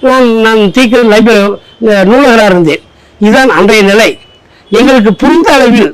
நான் 0.09 0.27
நான் 0.45 0.61
தீக்க 0.77 1.03
லைப்ரரி 1.13 1.47
நூலகராக 2.11 2.51
இருந்தேன். 2.53 2.83
இதுதான் 3.21 3.53
அன்றைய 3.59 3.83
நிலை. 3.91 4.11
எங்களுக்கு 4.79 5.13
புரிந்த 5.23 5.49
அளவில் 5.57 5.91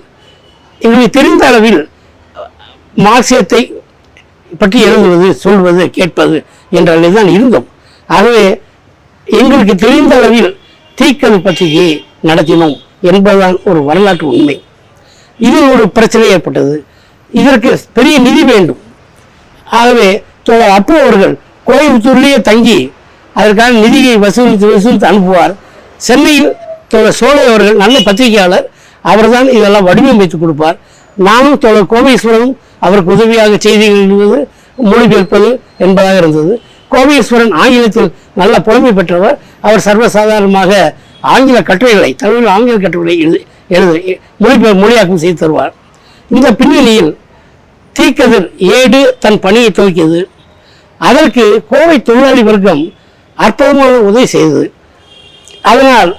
எங்களுக்கு 0.81 1.17
தெரிந்த 1.19 1.43
அளவில் 1.51 1.81
மார்க்சியத்தை 3.07 3.63
பற்றி 4.63 4.79
எழுதுவது 4.89 5.29
சொல்வது 5.45 5.85
கேட்பது 5.97 6.37
என்ற 6.77 6.89
நிலையில் 6.95 7.19
தான் 7.19 7.33
இருந்தோம். 7.37 7.67
ஆகவே 8.17 8.45
எங்களுக்கு 9.27 9.75
தெரிந்த 9.85 10.15
அளவில் 10.21 10.51
தீக்கல் 10.99 11.45
பத்திரிகையை 11.47 11.95
நடத்தினோம் 12.29 12.77
என்பதுதான் 13.11 13.57
ஒரு 13.71 13.81
வரலாற்று 13.89 14.27
உண்மை. 14.35 14.57
இது 15.47 15.59
ஒரு 15.73 15.85
பிரச்சனை 15.97 16.27
ஏற்பட்டது. 16.35 16.75
இதற்கு 17.41 17.71
பெரிய 17.99 18.17
நிதி 18.27 18.43
வேண்டும். 18.53 18.81
ஆகவே 19.79 20.09
தோழர் 20.49 20.75
அப்பு 20.79 20.95
அவர்கள் 21.05 21.35
கோயம்புத்தூர்லேயே 21.69 22.39
தங்கி 22.51 22.79
அதற்கான 23.39 23.79
நிதியை 23.85 24.17
வசூலித்து 24.25 24.67
வசூலித்து 24.75 25.09
அனுப்புவார். 25.11 25.55
சென்னையில் 26.07 26.51
தோழர் 26.93 27.19
சோழை 27.21 27.43
அவர்கள் 27.53 27.81
நல்ல 27.83 27.97
பத்திரிகையாளர். 28.09 28.67
அவர்தான் 29.13 29.49
இதெல்லாம் 29.57 29.87
வடிவமைத்து 29.89 30.37
கொடுப்பார். 30.43 30.77
நானும் 31.29 31.59
தோழர் 31.65 31.91
கோமேஸ்வரனும் 31.93 32.55
அவருக்கு 32.87 33.15
உதவியாக 33.17 33.57
செய்திகள் 33.67 34.03
எழுதுவது 34.05 34.39
மொழிபெயர்ப்பது 34.91 35.49
என்பதாக 35.85 36.17
இருந்தது. 36.23 36.55
கோபீஸ்வரன் 36.93 37.55
ஆங்கிலத்தில் 37.63 38.11
நல்ல 38.41 38.55
புலமை 38.67 38.93
பெற்றவர். 38.99 39.37
அவர் 39.67 39.85
சர்வசாதாரணமாக 39.87 40.73
ஆங்கில 41.33 41.59
கட்டுரைகளை 41.69 42.11
தமிழ் 42.23 42.49
ஆங்கில 42.55 42.77
கட்டுரைகளை 42.85 43.17
எழுதி 43.27 43.41
எழுது 43.77 43.99
மொழிபெயர் 44.43 44.81
மொழியாக்கம் 44.83 45.23
செய்து 45.23 45.39
தருவார். 45.43 45.73
இந்த 46.35 46.49
பின்னணியில் 46.61 47.13
தீக்கதிர் 47.97 48.47
ஏடு 48.79 49.01
தன் 49.23 49.41
பணியை 49.45 49.71
துவக்கியது. 49.79 50.21
அதற்கு 51.09 51.45
கோவை 51.73 51.97
தொழிலாளி 52.09 52.43
வர்க்கம் 52.49 52.83
அற்புதமான 53.45 53.95
உதவி 54.09 54.27
செய்தது. 54.35 54.67
அதனால் 55.71 56.11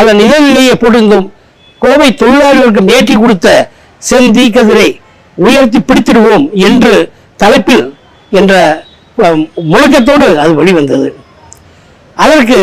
அதன் 0.00 0.20
இதழிலேயே 0.26 0.74
போட்டிருந்தோம் 0.80 1.28
கோவை 1.82 2.08
தொழிலாளி 2.22 2.60
வர்க்கம் 2.64 2.90
ஏற்றி 2.96 3.14
கொடுத்த 3.16 3.48
செந்தீக்கதிரை 4.10 4.88
உயர்த்தி 5.44 5.78
பிடித்திடுவோம் 5.88 6.46
என்று 6.68 6.92
தலைப்பில் 7.42 7.84
என்ற 8.38 8.54
முழக்கத்தோடு 9.72 10.26
அது 10.42 10.52
வெளிவந்தது. 10.60 11.08
அதற்கு 12.24 12.58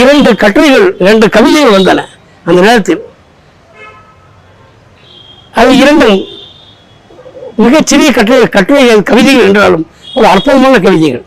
இரண்டு 0.00 0.30
கட்டுரைகள் 0.42 0.88
இரண்டு 1.02 1.26
கவிதைகள் 1.36 1.76
வந்தன 1.76 2.04
அந்த 2.48 2.58
நேரத்தில். 2.66 3.00
அது 5.60 5.70
இரண்டும் 5.82 6.18
மிகச்சிறிய 7.64 8.10
கட்டுரை 8.18 8.44
கட்டுரைகள் 8.56 9.08
கவிதைகள் 9.10 9.46
என்றாலும் 9.48 9.84
ஒரு 10.16 10.26
அற்புதமான 10.32 10.74
கவிதைகள். 10.86 11.24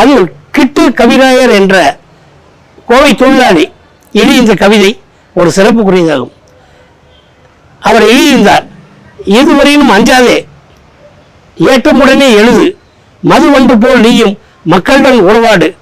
அதில் 0.00 0.26
கிட்டு 0.56 0.84
கவிராயர் 1.00 1.54
என்ற 1.60 1.76
கோவை 2.90 3.12
தொழிலாளி 3.22 3.64
எழுதிய 4.20 4.42
இந்த 4.42 4.54
கவிதை 4.64 4.90
ஒரு 5.34 5.50
சிறப்புக்குரியதாகும் 5.56 6.34
அவர் 7.88 8.08
எழுதியிருந்தார் 8.10 8.66
இதுவரையிலும் 9.24 9.92
அஞ்சாதே. 9.96 10.46
ஏற்றமுடனே 11.56 12.28
எழுது. 12.40 12.76
மது 13.22 13.52
ஒன்று 13.52 13.78
போல் 13.78 14.00
நீயும் 14.00 14.38
மக்களுடன் 14.62 15.20
உறவாடு. 15.20 15.74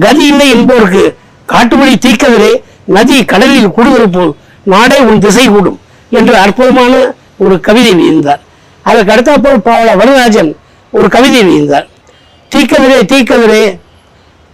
கதி 0.00 0.26
இல்லை 0.26 0.46
என்போருக்கு 0.54 1.16
காட்டுவழி 1.48 1.94
தீக்கதிலே 2.06 2.52
நதி 2.84 3.24
கடலில் 3.24 3.70
கூடுவது 3.70 4.08
போல் 4.08 4.34
நாடே 4.62 4.98
உன் 4.98 5.18
திசை 5.18 5.46
கூடும் 5.46 5.80
என்று 6.10 6.36
அற்புதமான 6.36 7.14
ஒரு 7.36 7.60
கவிதை 7.60 7.90
எழுதியிருந்தார். 7.90 8.40
அதற்கு 8.82 9.12
அடுத்தாப்போல் 9.12 9.64
பாவல 9.68 9.96
வரதராஜன் 9.96 10.56
ஒரு 10.90 11.08
கவிதை 11.08 11.38
எழுதியிருந்தார். 11.38 11.88
தீக்கதிரே 12.52 12.98
தீக்கதிரே 13.12 13.78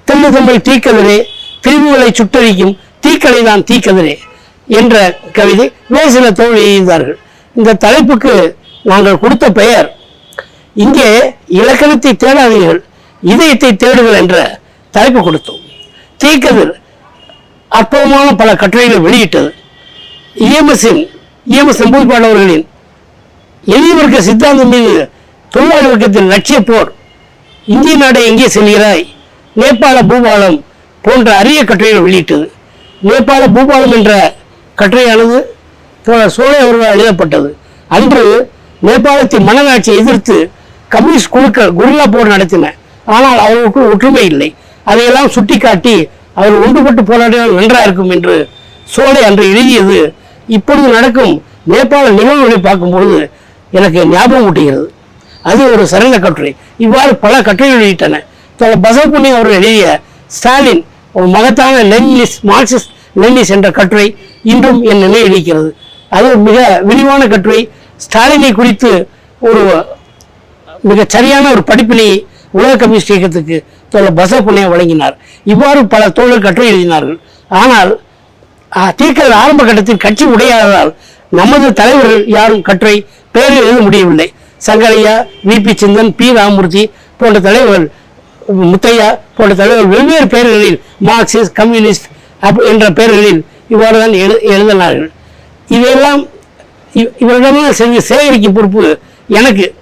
தெல்லு 0.07 0.29
தம்பை 0.31 0.57
தீக்கதிரே 0.59 1.23
பிரிவுகளை 1.63 2.09
சுட்டழிக்கும் 2.11 2.79
தீக்கலை 3.07 3.43
தான் 3.45 3.65
தீக்கதிரே 3.65 4.19
என்ற 4.67 5.21
கவிதை 5.33 5.73
வேறு 5.89 6.11
சில 6.11 6.31
தோல்வி 6.31 6.63
எழுந்தார்கள் 6.63 7.19
இந்த 7.57 7.71
தலைப்புக்கு 7.85 8.35
நாங்கள் 8.91 9.21
கொடுத்த 9.23 9.47
பெயர் 9.61 9.89
இங்கே 10.85 11.09
இலக்கணத்தை 11.59 12.13
தேடாதீர்கள் 12.25 12.81
இதயத்தை 13.23 13.71
தேடுங்கள் 13.77 14.21
என்ற 14.21 14.37
தலைப்பு 14.95 15.21
கொடுத்தோம். 15.27 15.61
தீக்கதிர் 16.23 16.73
அற்புதமான 17.71 18.29
பல 18.41 18.51
கட்டுரைகளை 18.63 18.99
வெளியிட்டது. 19.07 19.51
இஎம்எஸ்ஸின் 20.47 21.03
இஎம்எஸ் 21.53 21.81
செம்பூர்பாடு 21.83 22.27
அவர்களின் 22.29 22.67
எளிய 23.65 23.93
வர்க்க 23.99 24.29
சித்தாந்தம் 24.29 24.73
மீது 24.75 24.95
தொழிலாளி 25.53 25.87
வர்க்கத்தின் 25.93 26.31
லட்சிய 26.33 26.59
போர் 26.69 26.91
இந்திய 27.75 27.95
நாடை 28.03 28.21
எங்கே 28.31 28.47
செல்கிறாய் 28.57 29.05
நேபாள 29.57 29.99
பூபாலம் 30.11 30.59
போன்ற 31.05 31.29
அரிய 31.41 31.61
கட்டுரைகள் 31.65 32.07
வெளியிட்டது. 32.07 32.47
நேபாள 33.09 33.43
பூபாலம் 33.57 33.95
என்ற 33.99 34.13
கட்டுரையானது 34.81 35.39
தோழர் 36.07 36.35
சோழை 36.37 36.57
அவர்களால் 36.63 36.95
எழுதப்பட்டது 36.95 37.51
அன்று 37.97 38.25
நேபாளத்தின் 38.87 39.47
மனநாட்சியை 39.49 39.97
எதிர்த்து 40.03 40.37
கம்யூனிஸ்ட் 40.95 41.33
குழுக்கள் 41.35 41.75
குரில்லா 41.79 42.07
போர் 42.15 42.33
நடத்தின. 42.35 42.71
ஆனால் 43.15 43.39
அவர்களுக்கு 43.45 43.81
ஒற்றுமை 43.93 44.25
இல்லை. 44.33 44.49
அதையெல்லாம் 44.91 45.31
சுட்டிக்காட்டி 45.35 45.95
அவர் 46.41 46.57
ஒன்றுபட்டு 46.65 47.03
போராடினால் 47.11 47.55
நன்றாக 47.59 47.87
இருக்கும் 47.87 48.13
என்று 48.17 48.35
சோலை 48.95 49.23
அன்று 49.29 49.45
எழுதியது. 49.53 50.01
இப்பொழுது 50.57 50.89
நடக்கும் 50.97 51.35
நேபாள 51.73 52.05
நிகழ்வுகளை 52.19 52.59
பார்க்கும்பொழுது 52.67 53.19
எனக்கு 53.71 54.01
ஞாபகம் 54.15 54.47
ஊட்டுகிறது. 54.49 54.89
அது 55.51 55.63
ஒரு 55.75 55.85
சிறந்த 55.93 56.17
கட்டுரை. 56.25 56.53
இவ்வாறு 56.85 57.13
பல 57.25 57.35
கட்டுரைகள் 57.49 57.81
வெளியிட்டன. 57.83 58.19
தோழர் 58.59 58.83
பசவப்புண்ணி 58.87 59.31
அவர்கள் 59.37 59.59
எழுதிய 59.61 59.87
ஸ்டாலின் 60.37 60.83
ஒரு 61.17 61.27
மகத்தான 61.37 61.77
லெனினிஸ் 61.93 62.37
மார்க்சிஸ்ட் 62.51 62.93
லெனினிஸ் 63.21 63.55
என்ற 63.57 63.71
கட்டுரை 63.79 64.09
இன்றும் 64.53 64.83
என் 64.91 65.03
நினைவில் 65.05 65.33
இருக்கிறது. 65.33 65.71
அது 66.17 66.29
மிக 66.47 66.59
விரிவான 66.89 67.23
கட்டுரை. 67.33 67.61
ஸ்டாலினை 68.05 68.51
குறித்து 68.61 68.91
ஒரு 69.49 69.63
மிக 70.91 71.05
சரியான 71.15 71.45
ஒரு 71.55 71.63
படிப்பினை 71.71 72.09
உலக 72.59 72.71
கம்யூனிஸ்ட் 72.81 73.13
இயக்கத்துக்கு 73.13 73.57
தோழர் 73.93 74.19
பசவப்புண்ணியை 74.21 74.69
வழங்கினார். 74.73 75.15
இவ்வாறு 75.53 75.81
பல 75.95 76.03
தோழர் 76.19 76.45
கட்டுரை 76.47 76.69
எழுதினார்கள். 76.73 77.19
ஆனால் 77.63 77.91
தீர்க்கல் 79.01 79.35
ஆரம்ப 79.43 79.63
கட்டத்தில் 79.69 80.05
கட்சி 80.05 80.25
உடையாததால் 80.35 80.91
நமது 81.39 81.67
தலைவர்கள் 81.81 82.23
யாரும் 82.37 82.63
கட்டுரை 82.69 82.97
பெயர் 83.35 83.57
எழுத 83.61 83.79
முடியவில்லை. 83.87 84.29
Sankaraiah 84.67 85.15
V. 85.49 85.57
P. 85.67 85.73
Chinthan 85.83 86.13
P. 86.19 86.27
Ramamurthy 86.39 86.83
போன்ற 87.21 87.39
தலைவர்கள் 87.47 87.87
முத்தையா 88.73 89.09
போன்ற 89.37 89.53
தலைவர்கள் 89.61 89.93
வெவ்வேறு 89.95 90.27
பெயர்களில் 90.35 90.79
மார்க்சிஸ்ட் 91.09 91.57
கம்யூனிஸ்ட் 91.61 92.07
அப் 92.49 92.63
என்ற 92.71 92.87
பெயர்களில் 92.99 93.41
இவ்வாறு 93.75 93.97
தான் 94.03 94.15
எழு 94.25 94.37
எழுதினார்கள். 94.55 95.11
இதையெல்லாம் 95.73 96.23
இவ்- 96.95 97.13
இவரிடமெல்லாம் 97.21 97.99
சேகரிக்கும் 97.99 98.53
பொறுப்பு 98.53 98.99
எனக்கு. 99.29 99.75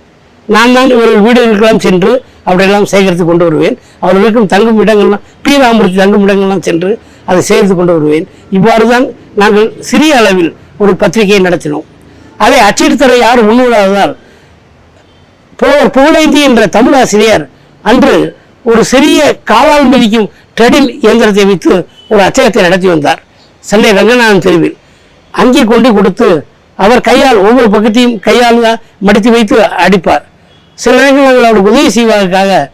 நான் 0.47 0.73
தான் 0.73 0.91
இவர்கள் 0.91 1.23
வீடுகளுக்கெல்லாம் 1.23 1.79
சென்று 1.79 2.25
அவரையெல்லாம் 2.47 2.83
சேகரித்து 2.83 3.25
கொண்டு 3.25 3.45
வருவேன். 3.45 3.79
அவர்களுக்கும் 4.01 4.47
தங்கும் 4.47 4.87
இடங்கள்லாம் 4.87 5.21
பி 5.43 5.57
ராமூர்த்தி 5.57 5.97
தங்கும் 5.97 6.29
இடங்கள்லாம் 6.29 6.61
சென்று 6.61 6.99
அதை 7.25 7.43
சேகரித்து 7.43 7.77
கொண்டு 7.77 7.93
வருவேன். 7.93 8.29
இவ்வாறு 8.51 8.89
தான் 8.89 9.07
நாங்கள் 9.35 9.73
சிறிய 9.81 10.17
அளவில் 10.17 10.57
ஒரு 10.79 10.97
பத்திரிகையை 10.97 11.53
நடத்தினோம். 11.53 11.87
அதை 12.37 12.59
அச்சிட்டுத்தர 12.59 13.19
யாரும் 13.19 13.49
முன்வராததால் 13.51 14.17
புலவர் 15.57 15.91
புகழேந்தி 15.91 16.43
என்ற 16.43 16.67
தமிழ் 16.67 16.95
ஆசிரியர் 16.95 17.51
அன்று 17.83 18.37
ஒரு 18.65 18.85
சிறிய 18.85 19.39
காலால் 19.45 19.89
மிதிக்கும் 19.89 20.31
ட்ரெடில் 20.57 20.99
இயந்திரத்தை 21.03 21.45
வைத்து 21.45 21.87
ஒரு 22.09 22.23
அச்சகத்தை 22.23 22.63
நடத்தி 22.63 22.87
வந்தார். 22.87 23.23
சென்னை 23.61 23.91
ரங்கநாதன் 23.91 24.39
தெருவில். 24.39 24.77
அங்கே 25.31 25.65
கொண்டு 25.65 25.93
கொடுத்து 25.93 26.47
அவர் 26.77 27.01
கையால் 27.01 27.37
ஒவ்வொரு 27.37 27.69
பக்கத்தையும் 27.69 28.19
கையால் 28.19 28.61
தான் 28.61 28.79
மடித்து 28.99 29.31
வைத்து 29.31 29.61
அடிப்பார். 29.61 30.23
சில 30.75 30.97
நேரங்கள் 30.97 31.25
நாங்கள் 31.25 31.45
அவருக்கு 31.45 31.71
உதவி 31.71 31.91
செய்வதற்காக 31.91 32.71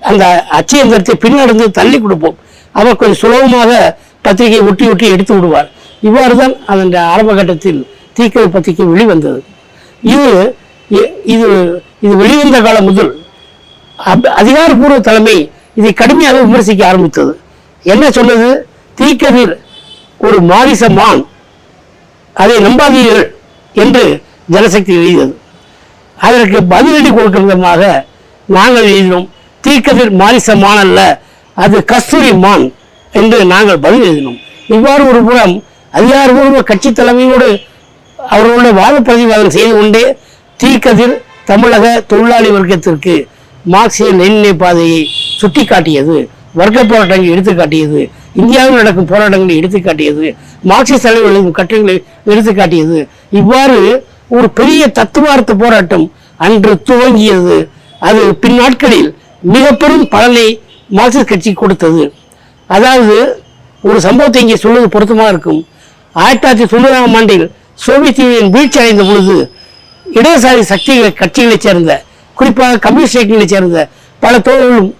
அந்த 0.00 0.44
அச்சு 0.44 0.84
பின்னடைந்து 0.84 1.12
பின்னடந்து 1.20 1.70
தள்ளி 1.70 2.00
கொடுப்போம். 2.00 2.36
அவர் 2.72 2.96
கொஞ்சம் 2.96 3.16
சுலபமாக 3.16 3.98
பத்திரிகையை 4.22 4.68
ஒட்டி 4.68 4.88
ஒட்டி 4.88 5.08
எடுத்து 5.08 5.34
விடுவார். 5.34 5.70
இவ்வாறு 6.00 6.36
தான் 6.36 6.66
அதன் 6.66 6.94
ஆரம்ப 6.94 7.34
கட்டத்தில் 7.34 7.86
தீக்கை 8.12 8.48
பத்திரிகை 8.48 8.86
வெளிவந்தது. 8.86 9.44
இது 10.02 10.56
இது 11.24 11.82
இது 12.00 12.16
வெளிவந்த 12.16 12.60
காலம் 12.60 12.84
முதல் 12.84 13.22
அப்- 14.06 14.26
அதிகாரப்பூர்வ 14.26 15.00
தலைமை 15.00 15.50
இதை 15.74 15.92
கடுமையாக 15.92 16.40
விமர்சிக்க 16.40 16.86
ஆரம்பித்தது. 16.86 17.40
என்ன 17.82 18.10
சொன்னது? 18.10 18.66
தீக்கதிர் 19.00 19.56
ஒரு 20.18 20.42
மாரிச 20.42 20.88
மான் 20.88 21.26
அதை 22.42 22.56
நம்பாதீர்கள் 22.66 23.26
என்று 23.74 24.04
ஜனசக்தி 24.54 24.92
எழுதியது. 24.98 25.34
அதற்கு 26.16 26.58
பதிலடி 26.72 27.10
கொடுக்கும் 27.10 27.46
விதமாக 27.46 27.82
நாங்கள் 28.48 28.88
எழுதினோம். 28.92 29.26
தீக்கதிர் 29.64 30.12
மாரிச 30.20 30.48
மான் 30.62 30.82
அல்ல 30.84 31.00
அது 31.56 31.76
கஸ்தூரி 31.92 32.32
மான் 32.44 32.64
என்று 33.12 33.38
நாங்கள் 33.52 33.82
பதில் 33.84 34.06
எழுதினோம். 34.08 34.38
இவ்வாறு 34.74 35.02
ஒரு 35.10 35.20
புறம் 35.28 35.54
அதிகாரபூர்வ 35.98 36.60
கட்சி 36.70 36.90
தலைமையோடு 36.98 37.48
அவர்களுடைய 38.18 38.72
வாதப்பதிவாதம் 38.80 39.54
செய்து 39.56 39.72
கொண்டே 39.76 40.04
தீக்கதிர் 40.60 41.14
தமிழக 41.50 41.84
தொழிலாளி 42.10 42.50
வர்க்கத்திற்கு 42.56 43.14
மார்க்சிய 43.72 44.08
நெல்நிலை 44.20 44.52
பாதையை 44.62 45.00
சுட்டிக்காட்டியது 45.40 46.16
வர்க்க 46.60 46.78
போராட்டங்கள் 46.90 47.32
எடுத்துக்காட்டியது 47.32 48.02
இந்தியாவில் 48.40 48.78
நடக்கும் 48.80 49.08
போராட்டங்களை 49.10 49.54
எடுத்துக்காட்டியது 49.60 50.26
மார்க்சிஸ்ட் 50.70 51.06
தலைவர்களின் 51.06 51.36
எழுதும் 51.36 51.58
கட்டுரைகளை 51.58 51.96
எடுத்துக்காட்டியது 52.32 52.98
இவ்வாறு 53.40 53.78
ஒரு 54.36 54.48
பெரிய 54.58 54.82
தத்துவார்த்த 54.98 55.52
போராட்டம் 55.62 56.06
அன்று 56.46 56.72
துவங்கியது. 56.88 57.56
அது 58.08 58.20
பின்னாட்களில் 58.42 59.08
மிக 59.54 59.64
பெரும் 59.82 60.06
பலனை 60.14 60.48
மார்க்சிஸ்ட் 60.98 61.30
கட்சி 61.32 61.52
கொடுத்தது. 61.62 62.04
அதாவது 62.76 63.16
ஒரு 63.88 63.98
சம்பவத்தை 64.06 64.40
இங்கே 64.44 64.58
சொல்வது 64.64 64.86
பொருத்தமாக 64.94 65.32
இருக்கும். 65.32 65.60
ஆயிரத்தி 66.14 66.42
தொள்ளாயிரத்தி 66.44 66.68
தொண்ணூறாம் 66.74 67.16
ஆண்டில் 67.18 67.44
சோவியத் 67.84 68.20
யூனியன் 68.22 68.52
வீழ்ச்சி 68.54 68.78
அடைந்த 68.82 69.02
பொழுது 69.10 69.36
இடதுசாரி 70.18 70.62
சக்திகளை 70.72 71.10
கட்சிகளைச் 71.20 71.66
சேர்ந்த 71.66 71.92
குறிப்பாக 72.36 72.80
கம்யூனிஸ்ட் 72.86 73.18
கட்சிகளைச் 73.18 73.54
சேர்ந்த 73.54 73.88
பல 74.22 74.34
தோழர்களும் 74.46 74.90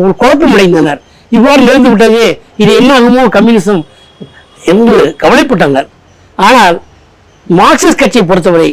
ஒரு 0.00 0.12
குழப்பமடைந்தனர். 0.20 1.00
இவ்வாறு 1.36 1.60
நடந்து 1.68 1.90
விட்டதே. 1.92 2.26
இது 2.62 2.70
என்ன 2.80 2.90
ஆகுமோ 2.98 3.24
கம்யூனிசம். 3.36 3.82
என்று 4.70 4.96
கவலைப்பட்டனர் 5.22 5.88
ஆனால் 6.38 6.76
மார்க்சிஸ்ட் 7.46 8.00
கட்சியை 8.00 8.24
பொறுத்தவரை 8.30 8.70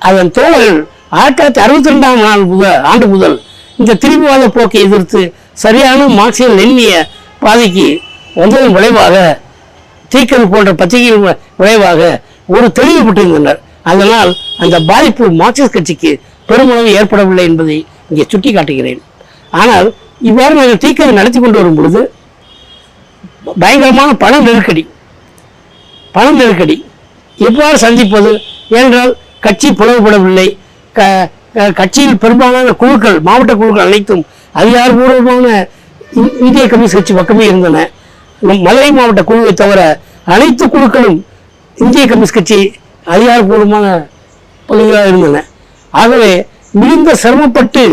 அதன் 0.00 0.30
தோழர்கள் 0.36 0.78
ஆயிரத்தி 1.18 1.40
தொள்ளாயிரத்தி 1.40 1.62
அறுபத்தி 1.64 1.90
ரெண்டாம் 1.92 2.20
நாள் 2.26 2.42
முதல் 2.52 2.84
ஆண்டு 2.90 3.06
முதல் 3.14 3.36
இந்த 3.80 3.96
திரிபுவாத 4.02 4.44
போக்கை 4.56 4.80
எதிர்த்து 4.86 5.20
சரியான 5.64 6.06
மார்க்சிய 6.18 6.46
லெனினிய 6.58 6.92
பாதைக்கு 7.44 7.86
வந்ததன் 8.40 8.74
விளைவாக 8.76 9.16
தீக்கல் 10.12 10.50
போன்ற 10.52 10.72
பத்திரிகையின் 10.80 11.26
விளைவாக 11.60 12.00
ஒரு 12.56 12.66
தெளிவுபட்டிருந்தனர் 12.78 13.60
அதனால் 13.92 14.32
அந்த 14.64 14.76
பாதிப்பு 14.90 15.24
மார்க்சிஸ்ட் 15.42 15.76
கட்சிக்கு 15.76 16.12
பெருமளவு 16.48 16.90
ஏற்படவில்லை 16.98 17.44
என்பதை 17.50 17.78
இங்கே 18.10 18.26
சுட்டிக்காட்டுகிறேன். 18.32 19.00
ஆனால் 19.60 19.88
இவ்வாறு 20.28 20.54
நாங்கள் 20.58 20.82
தீக்கலை 20.84 21.12
நடத்தி 21.18 21.38
கொண்டு 21.40 21.58
வரும் 21.60 21.78
பொழுது 21.78 22.00
பயங்கரமான 23.62 24.10
பண 24.22 24.38
நெருக்கடி 24.46 24.82
பண 26.14 26.26
நெருக்கடி. 26.40 26.76
எவ்வாறு 27.48 27.76
சந்திப்பது 27.84 28.30
ஏனென்றால் 28.76 29.12
கட்சி 29.46 29.68
பிளவுபடவில்லை 29.80 30.46
க 30.94 31.00
கட்சியில் 31.80 32.20
பெரும்பாலான 32.22 32.72
குழுக்கள் 32.80 33.18
மாவட்ட 33.26 33.52
குழுக்கள் 33.60 33.86
அனைத்தும் 33.88 34.24
அதிகாரபூர்வமான 34.60 35.46
இந்திய 36.44 36.64
கம்யூனிஸ்ட் 36.72 36.98
கட்சி 36.98 37.14
பக்கமே 37.18 37.44
இருந்தன. 37.50 37.78
மதுரை 38.66 38.90
மாவட்ட 38.98 39.22
குழுவை 39.30 39.52
தவிர 39.62 39.80
அனைத்து 40.34 40.64
குழுக்களும் 40.74 41.18
இந்திய 41.76 42.04
கம்யூனிஸ்ட் 42.10 42.38
கட்சி 42.38 42.60
அதிகாரபூர்வமான 43.14 43.86
பகுதிகளாக 44.68 45.10
இருந்தன. 45.12 45.42
ஆகவே 45.92 46.30
மிகுந்த 46.80 47.10
சிரமப்பட்டு 47.22 47.84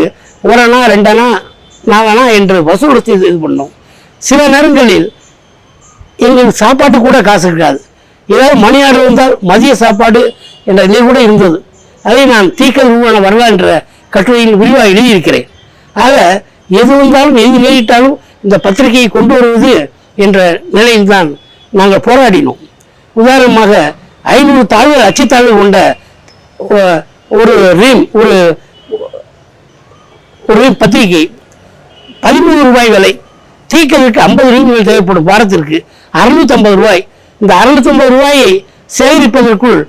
ஒரணா 0.50 0.80
ரெண்டனா 0.92 1.26
நாலனா 1.92 2.24
என்று 2.38 2.56
வசூலித்து 2.68 3.12
இது 3.16 3.30
பண்ணோம். 3.44 3.72
சில 4.28 4.40
நேரங்களில் 4.54 5.06
எங்களுக்கு 6.26 6.60
சாப்பாட்டு 6.62 6.98
கூட 7.06 7.16
காசு 7.28 7.46
இருக்காது. 7.50 7.78
ஏதாவது 8.28 8.56
மணி 8.64 8.78
ஆர்டர் 8.86 9.06
வந்தால் 9.08 9.34
மதிய 9.50 9.72
சாப்பாடு 9.82 10.22
என்ற 10.68 10.80
நிலை 10.90 11.02
கூட 11.08 11.18
இருந்தது. 11.26 11.58
அதை 12.08 12.22
நான் 12.32 12.48
தீக்கல் 12.60 12.90
உருவான 12.92 13.20
வரலாறு 13.26 13.52
என்ற 13.54 13.68
கட்டுரையில் 14.14 14.58
விரிவாக 14.60 14.90
எழுதியிருக்கிறேன். 14.92 15.48
ஆக 16.04 16.16
எது 16.80 16.92
வந்தாலும் 17.00 17.38
எது 17.44 17.56
நேரிட்டாலும் 17.66 18.16
இந்த 18.44 18.56
பத்திரிகையை 18.66 19.08
கொண்டு 19.16 19.34
வருவது 19.38 19.74
என்ற 20.24 20.38
நிலையில்தான் 20.76 21.28
நாங்கள் 21.78 22.04
போராடினோம். 22.08 22.60
உதாரணமாக 23.20 23.72
ஐநூறு 24.34 24.66
தாள்கள் 24.74 25.06
அச்சுத்தாள்கள் 25.08 25.60
கொண்ட 25.62 25.78
ஒரு 27.38 27.54
ரீம் 27.80 28.02
ஒரு 28.20 28.36
ஒரு 30.52 30.64
பத்திரிகை 30.82 31.22
பதிமூணு 32.24 32.60
ரூபாய் 32.68 32.90
விலை. 32.94 33.12
தீக்கலுக்கு 33.72 34.20
ஐம்பது 34.28 34.50
ரூபாய் 34.54 34.86
தேவைப்படும் 34.90 35.26
வாரத்திற்கு 35.30 35.78
அறுநூத்தி 36.20 36.54
ஐம்பது 36.56 36.76
ரூபாய். 36.80 37.02
இந்த 37.40 37.52
அறுநூத்தி 37.60 37.90
ஐம்பது 37.92 38.10
ரூபாயை 38.16 38.50
சேகரிப்பதற்குள் 38.96 39.80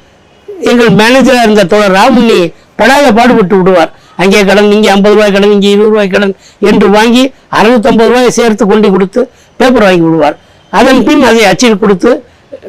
எங்கள் 0.71 0.91
மேனேஜராக 0.99 1.45
இருந்த 1.47 1.63
தோழர் 1.71 1.95
ராமுனி 1.97 2.39
படாத 2.79 3.07
பாடுபட்டு 3.17 3.55
விடுவார். 3.59 3.91
அங்கே 4.21 4.39
கடன் 4.49 4.69
இங்கே 4.75 4.89
ஐம்பது 4.95 5.15
ரூபாய் 5.17 5.33
கடன் 5.35 5.53
இங்கே 5.55 5.69
இருபது 5.75 5.91
ரூபாய் 5.93 6.11
கடன் 6.13 6.33
என்று 6.69 6.87
வாங்கி 6.97 7.23
அறுநூத்தம்பது 7.57 8.09
ரூபாயை 8.11 8.29
சேர்த்து 8.37 8.63
கொண்டு 8.71 8.87
கொடுத்து 8.93 9.21
பேப்பர் 9.59 9.85
வாங்கி 9.87 10.05
விடுவார். 10.07 10.37
அதன் 10.79 11.01
பின் 11.07 11.23
அதை 11.29 11.43
அச்சில் 11.51 11.81
கொடுத்து 11.83 12.11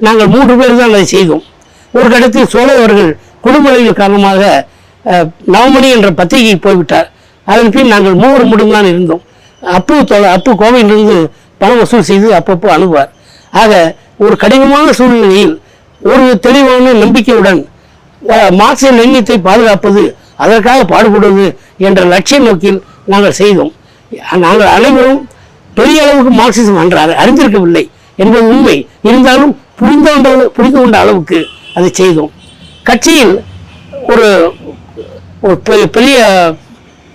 நாங்கள் 0.06 0.30
மூன்று 0.34 0.54
பேர் 0.60 0.80
தான் 0.80 0.94
அதை 0.94 1.04
செய்தோம். 1.14 1.44
ஒரு 1.94 2.06
கட்டத்தில் 2.14 2.50
சோழ 2.54 2.68
அவர்கள் 2.80 3.10
குடும்பங்கள் 3.44 4.00
காரணமாக 4.02 4.42
நவமணி 5.54 5.88
என்ற 5.96 6.08
பத்திரிகை 6.20 6.56
போய்விட்டார். 6.66 7.08
அதன் 7.46 7.72
பின் 7.74 7.92
நாங்கள் 7.94 8.16
மூவர் 8.22 8.50
மட்டும்தான் 8.50 8.88
இருந்தோம். 8.92 9.22
அப்பு 9.62 9.94
தோழ 10.10 10.24
அப்பு 10.36 10.50
கோவையிலிருந்து 10.62 11.18
பணம் 11.60 11.80
வசூல் 11.82 12.08
செய்து 12.10 12.28
அப்பப்போ 12.38 12.68
அனுப்புவார் 12.76 13.10
ஆக 13.52 13.72
ஒரு 14.24 14.34
கடினமான 14.42 14.92
சூழ்நிலையில் 14.98 15.54
ஒரு 16.00 16.26
தெளிவான 16.46 16.92
நம்பிக்கையுடன் 17.02 17.60
மார்க்சிய 18.60 18.90
லெனினத்தை 18.98 19.36
பாதுகாப்பது 19.48 20.02
அதற்காக 20.44 20.80
பாடுபடுவது 20.92 21.46
என்ற 21.86 22.00
லட்சிய 22.12 22.38
நோக்கில் 22.46 22.78
நாங்கள் 23.12 23.36
செய்தோம். 23.40 23.72
நாங்கள் 24.44 24.70
அனைவரும் 24.76 25.20
பெரிய 25.78 26.02
அளவுக்கு 26.04 26.32
மார்க்சிசம் 26.40 26.80
அன்றார் 26.82 27.12
அறிந்திருக்கவில்லை 27.22 27.84
என்பது 28.16 28.44
உண்மை. 28.52 28.76
இருந்தாலும் 29.08 29.52
புரிந்து 29.78 30.10
கொண்ட 30.10 30.48
புரிந்து 30.56 30.78
கொண்ட 30.80 30.96
அளவுக்கு 31.04 31.38
அதை 31.76 31.88
செய்தோம். 32.00 32.30
கட்சியில் 32.88 33.34
ஒரு 34.12 34.28
ஒரு 35.46 35.56
பெரிய 35.96 36.16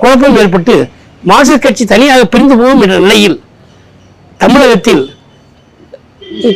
குழப்பம் 0.01 0.37
ஏற்பட்டு 0.41 0.75
மார்க்சிஸ்ட் 1.23 1.65
கட்சி 1.65 1.83
தனியாக 1.85 2.21
பிரிந்து 2.25 2.55
போகும் 2.57 2.83
என்ற 2.85 2.95
நிலையில் 2.99 3.37
தமிழகத்தில் 4.39 5.03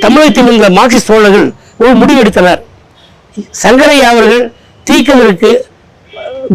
தமிழகத்தில் 0.03 0.47
இருந்த 0.49 0.69
மார்க்சிஸ்ட் 0.77 1.11
தோழர்கள் 1.11 1.47
ஒரு 1.79 1.93
முடிவெடுத்தனர். 2.01 2.61
சங்கரையா 3.61 4.07
அவர்கள் 4.13 4.43
தீக்கதற்கு 4.87 5.49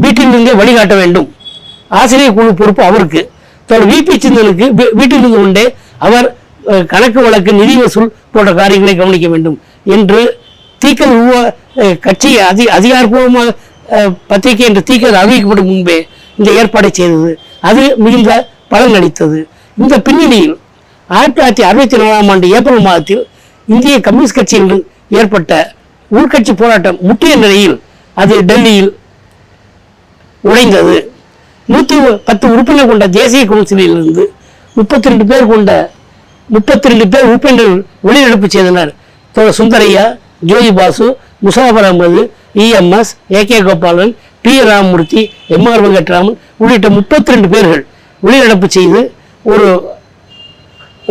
வீட்டிலிருந்தே 0.03 0.53
வழிகாட்ட 0.61 0.95
வேண்டும். 0.95 1.29
ஆசிரியர் 1.99 2.37
குழு 2.37 2.53
பொறுப்பு 2.55 2.83
அவருக்கு. 2.85 3.23
தோழர் 3.69 3.91
விபி 3.91 4.15
சிந்தனுக்கு 4.17 4.67
வீட்டிலிருந்து 4.99 5.39
கொண்டே 5.39 5.65
அவர் 6.07 6.27
அஹ், 6.65 6.87
கணக்கு 6.87 7.21
வழக்கு 7.25 7.53
நிதி 7.53 7.75
வசூல் 7.77 8.11
போன்ற 8.33 8.51
காரியங்களை 8.55 8.95
கவனிக்க 8.95 9.29
வேண்டும் 9.29 9.57
என்று 9.95 10.21
தீக்கல் 10.81 11.15
உருவ 11.17 11.37
கட்சி 12.05 12.31
அதி 12.49 12.65
அதிகாரப்பூர்வமாக 12.77 13.55
பத்திரிகை 14.29 14.65
என்ற 14.67 14.81
தீக்கல் 14.89 15.21
அறிவிக்கப்படும் 15.21 15.71
முன்பே 15.71 15.97
இந்த 16.39 16.51
ஏற்பாடை 16.59 16.91
செய்தது. 16.93 17.31
அது 17.69 17.83
மிகுந்த 18.05 18.31
பலன் 18.73 18.97
அளித்தது. 18.99 19.39
இந்த 19.83 19.95
பின்னணியில் 20.07 20.55
ஆயிரத்தி 21.11 21.37
தொள்ளாயிரத்தி 21.37 21.65
அறுபத்தி 21.69 21.97
நாலாம் 22.01 22.31
ஆண்டு 22.33 22.49
ஏப்ரல் 22.57 22.83
மாதத்தில் 22.87 23.23
இந்திய 23.75 23.95
கம்யூனிஸ்ட் 24.07 24.39
கட்சியில் 24.39 24.81
ஏற்பட்ட 25.19 25.53
உள்கட்சி 26.11 26.53
போராட்டம் 26.61 26.99
முற்றிய 27.09 27.35
நிலையில் 27.45 27.77
அது 28.17 28.35
டெல்லியில் 28.51 28.91
உடைந்தது. 30.51 30.97
நூற்றி 31.73 31.97
பத்து 32.29 32.45
உறுப்பினர் 32.53 32.91
கொண்ட 32.91 33.07
தேசிய 33.19 33.43
கவுன்சிலிருந்து 33.51 34.25
முப்பத்தி 34.79 35.11
ரெண்டு 35.13 35.25
பேர் 35.31 35.51
கொண்ட 35.53 35.71
முப்பத்தி 36.55 36.91
ரெண்டு 36.93 37.07
பேர் 37.13 37.27
உறுப்பினர்கள் 37.31 37.79
வெளிநடப்பு 38.09 38.49
செய்தனர். 38.55 38.93
Sundarayya 39.59 40.05
Jyoti 40.51 40.71
Basu 40.79 41.07
Muzaffar 41.47 41.87
Ahmed 41.89 42.23
EMS 42.55 43.13
A 43.37 43.41
K 43.51 43.59
Gopalan 43.69 44.13
P 44.45 44.55
Ramamurthy 44.69 45.23
M 45.57 45.67
R 45.73 45.83
Venkatraman 45.85 46.37
உள்ளிட்ட 46.63 46.89
முப்பத்தி 46.99 47.33
ரெண்டு 47.33 47.49
பேர்கள் 47.49 47.83
வெளிநடப்பு 48.23 48.69
செய்து 48.77 49.01
ஒரு 49.43 49.69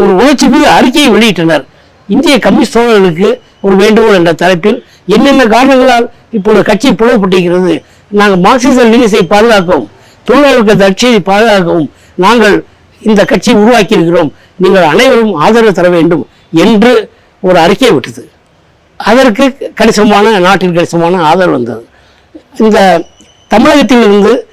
ஒரு 0.01 0.11
உணர்ச்சி 0.21 0.47
மிகு 0.47 0.67
அறிக்கையை 0.77 1.09
வெளியிட்டனர். 1.15 1.63
இந்திய 2.09 2.35
கம்யூனிஸ்ட் 2.45 2.75
தோழர்களுக்கு 2.77 3.29
ஒரு 3.61 3.75
வேண்டுகோள் 3.75 4.17
என்ற 4.19 4.31
தலைப்பில் 4.41 4.77
என்னென்ன 5.15 5.45
காரணங்களால் 5.53 6.05
இப்போது 6.37 6.59
கட்சி 6.69 6.89
புலப்பட்டிருக்கிறது 6.89 7.73
நாங்கள் 8.19 8.41
மார்க்சிச 8.45 8.85
லெனிசை 8.91 9.21
பாதுகாக்கவும் 9.33 9.87
தொழிலாளர்களுக்கு 10.27 10.83
தட்சியை 10.83 11.19
பாதுகாக்கவும் 11.29 11.89
நாங்கள் 12.25 12.55
இந்த 13.01 13.21
கட்சியை 13.25 13.55
உருவாக்கியிருக்கிறோம். 13.63 14.31
நீங்கள் 14.63 14.89
அனைவரும் 14.91 15.33
ஆதரவு 15.35 15.73
தர 15.73 15.89
வேண்டும் 15.89 16.23
என்று 16.51 17.11
ஒரு 17.43 17.59
அறிக்கை 17.59 17.91
விட்டது. 17.91 18.23
அதற்கு 18.99 19.71
கணிசமான 19.75 20.39
நாட்டில் 20.39 20.73
கணிசமான 20.73 21.21
ஆதரவு 21.23 21.51
வந்தது. 21.51 21.87
இந்த 22.57 23.01
தமிழகத்தில் 23.47 24.01
இருந்து 24.01 24.47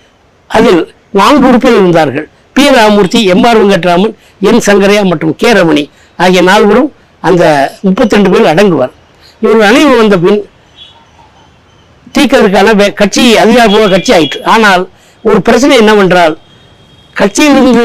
அதில் 0.47 0.95
நான்கு 1.11 1.49
உறுப்பினர் 1.49 1.79
இருந்தார்கள். 1.79 2.29
P. 2.53 2.69
Ramamurthy 2.69 3.25
M. 3.25 3.45
R. 3.45 3.59
Venkatraman 3.59 4.15
N. 4.41 4.61
Sankaraiah 4.67 5.07
மற்றும் 5.07 5.37
கே. 5.37 5.53
ரமணி 5.53 5.91
ஆகிய 6.17 6.43
நால்வரும் 6.43 6.93
அந்த 7.21 7.45
முப்பத்தி 7.83 8.17
ரெண்டு 8.17 8.31
பேர் 8.31 8.51
அடங்குவார். 8.53 8.93
இவர்கள் 9.41 9.69
அனைவரும் 9.69 9.97
வந்த 9.97 10.17
பின் 10.17 10.43
தீக்கிறதுக்கான 12.19 12.93
கட்சி 12.93 13.37
அதிகாரப்பூர்வ 13.37 13.89
கட்சி 13.89 14.13
ஆயிற்று. 14.13 14.43
ஆனால் 14.45 14.89
ஒரு 15.23 15.43
பிரச்சனை 15.43 15.77
என்னவென்றால் 15.77 16.39
கட்சியிலிருந்து 17.17 17.85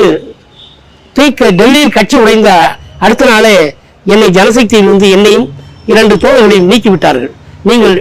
தீக்க 1.14 1.52
டெல்லியில் 1.52 1.92
கட்சி 1.92 2.18
உடைந்த 2.18 2.78
அடுத்த 3.00 3.26
நாளே 3.26 3.76
என்னை 4.06 4.28
ஜனசக்தியிலிருந்து 4.28 5.10
என்னையும் 5.10 5.48
இரண்டு 5.92 6.16
தோழர்களையும் 6.24 6.70
நீக்கிவிட்டார்கள். 6.72 7.34
நீங்கள் 7.70 7.96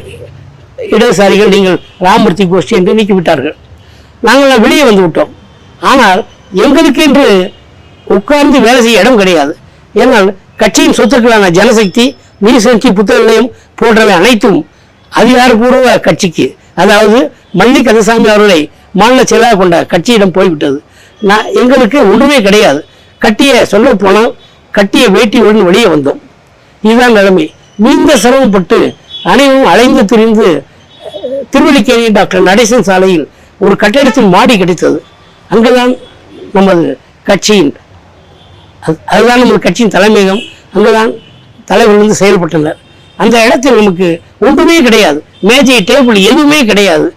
இடதுசாரிகள் 0.95 1.53
நீங்கள் 1.55 1.79
ராமூர்த்தி 2.07 2.45
கோஷ்டி 2.53 2.75
என்று 2.79 2.93
நீக்கிவிட்டார்கள். 2.99 3.57
நாங்கள் 4.27 4.63
வெளியே 4.65 4.85
வந்து 4.89 5.03
விட்டோம். 5.07 5.33
ஆனால் 5.91 6.21
எங்களுக்கு 6.65 7.03
என்று 7.09 7.27
உட்கார்ந்து 8.17 8.59
வேலை 8.67 8.81
செய்ய 8.87 9.03
இடம் 9.03 9.21
கிடையாது. 9.21 9.53
ஏன்னால் 10.03 10.29
கட்சியின் 10.63 10.97
சொத்துக்களான 10.99 11.51
ஜனசக்தி 11.59 12.05
நீர்சக்தி 12.47 12.89
புத்தக 12.99 13.19
நிலையம் 13.23 13.51
போன்றவை 13.81 14.13
அனைத்தும் 14.21 14.59
அதிகாரப்பூர்வ 15.21 15.95
கட்சிக்கு 16.07 16.47
அதாவது 16.83 17.19
மல்லி 17.61 17.81
கந்தசாமி 17.87 18.29
அவர்களை 18.33 18.61
மாநில 19.01 19.23
செயலாக 19.31 19.57
கொண்ட 19.61 19.77
கட்சியிடம் 19.93 20.35
போய்விட்டது. 20.37 20.79
நான் 21.29 21.49
எங்களுக்கு 21.61 21.99
ஒன்றுமே 22.11 22.39
கிடையாது. 22.47 22.81
கட்டிய 23.25 23.65
சொல்ல 23.73 23.95
போனால் 24.03 24.31
கட்டிய 24.77 25.07
வேட்டியுடன் 25.17 25.69
வெளியே 25.69 25.89
வந்தோம். 25.95 26.21
இதுதான் 26.83 27.17
நிலைமை. 27.19 27.47
மிகுந்த 27.81 28.17
சிரமப்பட்டு 28.17 28.95
அனைவரும் 29.25 29.67
அலைந்து 29.67 30.05
திரிந்து 30.05 30.65
திருவள்ளிக்கேணி 31.53 32.13
டாக்டர் 32.13 32.43
நடேசன் 32.43 32.81
சாலையில் 32.81 33.31
ஒரு 33.59 33.77
கட்டிடத்தின் 33.77 34.29
மாடி 34.29 34.59
கிடைத்தது 34.59 35.03
அங்குதான் 35.49 35.95
நமது 36.53 36.99
கட்சியின் 37.23 37.77
அது- 38.87 38.99
அதுதான் 39.07 39.39
நமது 39.39 39.59
கட்சியின் 39.59 39.91
தலைமையகம். 39.91 40.43
அங்குதான் 40.75 41.13
தலைவர் 41.65 41.97
வந்து 41.97 42.15
செயல்பட்டனர். 42.19 42.77
அந்த 43.17 43.45
இடத்தில் 43.45 43.75
நமக்கு 43.75 44.21
ஒன்றுமே 44.41 44.83
கிடையாது. 44.83 45.25
மேஜை 45.41 45.77
டேபிள் 45.77 46.23
எதுவுமே 46.23 46.65
கிடையாது. 46.65 47.15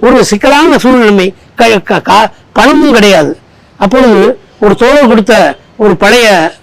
ஒரு 0.00 0.24
சிக்கலான 0.24 0.76
சூழ்நிலைமை 0.76 1.34
க- 1.56 2.00
க- 2.00 2.32
பணமும் 2.52 2.92
கிடையாது. 2.92 3.38
அப்பொழுது 3.76 4.38
ஒரு 4.60 4.74
தோழர் 4.74 5.06
கொடுத்த 5.06 5.58
ஒரு 5.76 5.96
பழைய 5.96 6.54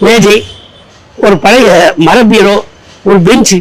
மேஜை 0.00 0.44
ஒரு 1.22 1.36
பழைய 1.44 1.68
மரபீரோ 2.06 2.56
ஒரு 3.08 3.18
பெஞ்ச் 3.28 3.54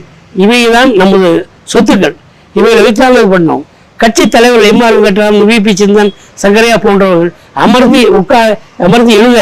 இவைதான் 0.43 0.91
நமது 1.01 1.29
சொத்துக்கள். 1.71 2.15
இவைகளை 2.55 2.81
வைத்தாங்க 2.85 3.19
பண்ணோம். 3.33 3.63
கட்சி 3.97 4.23
தலைவர்கள் 4.27 4.69
M R 4.71 5.19
R 5.25 5.35
V P 5.39 5.45
V 5.49 5.57
P 5.65 5.73
Chinthan 5.81 6.11
Sankaraiah 6.41 6.77
போன்றவர்கள் 6.85 7.31
அமர்ந்து 7.63 7.99
உட்கா 8.17 8.39
அமர்ந்து 8.85 9.13
எழுத 9.19 9.39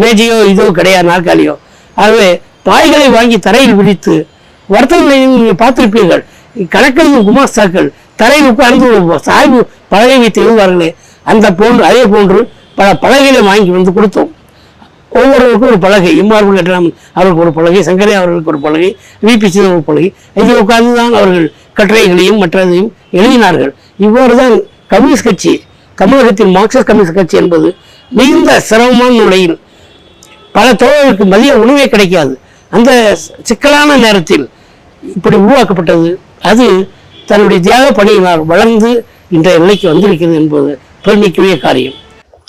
மேஜையோ 0.00 0.36
இதோ 0.52 0.64
கிடையாது 0.78 1.08
நாற்காலியோ. 1.10 1.54
ஆகவே 1.94 2.28
பாய்களை 2.68 3.08
வாங்கி 3.16 3.38
தரையில் 3.46 3.76
விரித்து 3.80 4.14
வர்த்தக 4.68 5.00
நீங்கள் 5.04 5.60
பார்த்திருப்பீர்கள். 5.62 6.22
கணக்கெழுதும் 6.74 7.26
குமாஸ்தாக்கள் 7.28 7.88
தரையில் 8.20 8.50
உட்கார்ந்து 8.52 8.88
சாய்வு 9.28 9.60
பலகை 9.92 10.18
வைத்து 10.18 10.42
எழுதுவார்களே. 10.44 10.90
அந்த 11.24 11.46
போன்று 11.60 11.84
அதே 11.90 12.02
போன்று 12.14 12.40
பல 12.78 12.88
பலகைகளை 13.04 13.42
வாங்கி 13.50 13.70
வந்து 13.70 13.92
கொடுத்தோம். 13.96 14.30
ஒவ்வொருவருக்கும் 15.18 15.70
ஒரு 15.72 15.80
பலகை. 15.86 16.10
இம்மார்பு 16.22 16.50
வெங்கட்ராமன் 16.50 16.94
அவருக்கு 17.18 17.42
ஒரு 17.44 17.52
பலகை 17.58 17.80
சங்கரே 17.88 18.14
அவர்களுக்கு 18.20 18.52
ஒரு 18.52 18.60
பலகை 18.66 18.90
விபி 19.26 19.48
சிதம் 19.54 19.74
ஒரு 19.76 19.84
பலகை. 19.88 20.08
இதில் 20.40 20.60
உட்கார்ந்து 20.62 20.94
தான் 21.00 21.14
அவர்கள் 21.20 21.46
கட்டுரைகளையும் 21.78 22.40
மற்றதையும் 22.42 22.90
எழுதினார்கள். 23.18 23.72
இவ்வாறு 24.06 24.34
தான் 24.42 24.54
கம்யூனிஸ்ட் 24.92 25.28
கட்சி 25.28 25.52
தமிழகத்தின் 26.00 26.52
மார்க்சிஸ்ட் 26.56 26.88
கம்யூனிஸ்ட் 26.90 27.18
கட்சி 27.18 27.36
என்பது 27.42 27.68
மிகுந்த 28.18 28.50
சிரமமான 28.70 29.12
நிலையில் 29.22 29.56
பல 30.56 30.66
தோழர்களுக்கு 30.82 31.24
மதிய 31.34 31.52
உணவே 31.62 31.86
கிடைக்காது. 31.94 32.34
அந்த 32.76 32.90
சிக்கலான 33.48 33.96
நேரத்தில் 34.04 34.44
இப்படி 35.16 35.36
உருவாக்கப்பட்டது. 35.44 36.10
அது 36.50 36.66
தன்னுடைய 37.28 37.58
தியாக 37.66 37.86
பணியினால் 37.98 38.42
வளர்ந்து 38.52 38.90
இன்றைய 39.36 39.58
நிலைக்கு 39.62 39.86
வந்திருக்கிறது 39.92 40.36
என்பது 40.42 40.70
பெருமைக்குரிய 41.04 41.54
காரியம். 41.66 41.96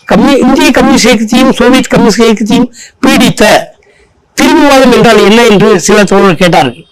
கம்யூ 0.05 0.37
இந்திய 0.37 0.71
கம்யூனிஸ்ட் 0.71 1.07
இயக்கத்தையும் 1.07 1.53
சோவியத் 1.53 1.89
கம்யூனிஸ்ட் 1.89 2.21
இயக்கத்தையும் 2.21 2.73
பீடித்த 2.99 3.73
திரும்புவாதம் 4.41 4.93
என்றால் 4.93 5.17
என்ன 5.17 5.43
என்று 5.43 5.79
சில 5.79 6.03
தோழர்கள் 6.03 6.35
கேட்டார்கள். 6.35 6.85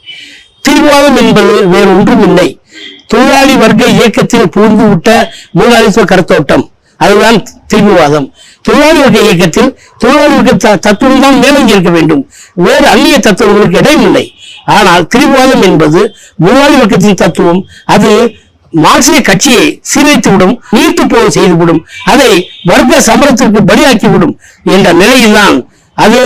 திரும்புவாதம் 0.69 1.17
என்பது 1.17 1.67
வேறு 1.67 1.87
ஒன்றும் 1.87 2.23
இல்லை. 2.23 2.59
தொழிலாளி 3.07 3.55
வர்க்க 3.55 3.85
இயக்கத்தில் 3.85 4.49
புகுந்து 4.49 4.87
விட்ட 4.87 5.33
முதலாளித்துவ 5.51 6.15
கருத்தோட்டம். 6.15 6.71
அதுதான் 6.97 7.45
திரும்புவாதம் 7.73 8.31
தொழிலாளி 8.61 8.99
வர்க்க 8.99 9.19
இயக்கத்தில் 9.19 9.79
தொழிலாளி 9.97 10.33
வர்க்க 10.33 10.53
த- 10.53 10.75
தத்துவம் 10.75 11.21
தான் 11.21 11.37
மேலோங்கி 11.37 11.71
இருக்க 11.71 11.89
வேண்டும். 11.89 12.29
வேறு 12.53 12.87
அந்நிய 12.87 13.19
தத்துவங்களுக்கு 13.19 13.77
இடமில்லை 13.77 14.33
ஆனால் 14.65 15.07
திரும்புவாதம் 15.15 15.63
என்பது 15.63 16.15
முதலாளி 16.35 16.75
வர்க்கத்தின் 16.75 17.13
தத்துவம். 17.13 17.65
அது 17.85 18.31
மார்க்சிய 18.73 19.19
கட்சியை 19.21 19.65
சீரழித்துவிடும் 19.91 20.55
நீர்த்து 20.71 21.03
போக 21.05 21.25
செய்துவிடும் 21.29 21.81
அதை 22.05 22.31
வர்க்க 22.63 23.01
சமரத்திற்கு 23.01 23.61
பலியாக்கிவிடும் 23.61 24.35
என்ற 24.71 24.87
நிலையில்தான் 24.93 25.57
அது 25.97 26.21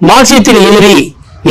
மார்க்சியத்தின் 0.00 0.62
எதிரி 0.62 0.96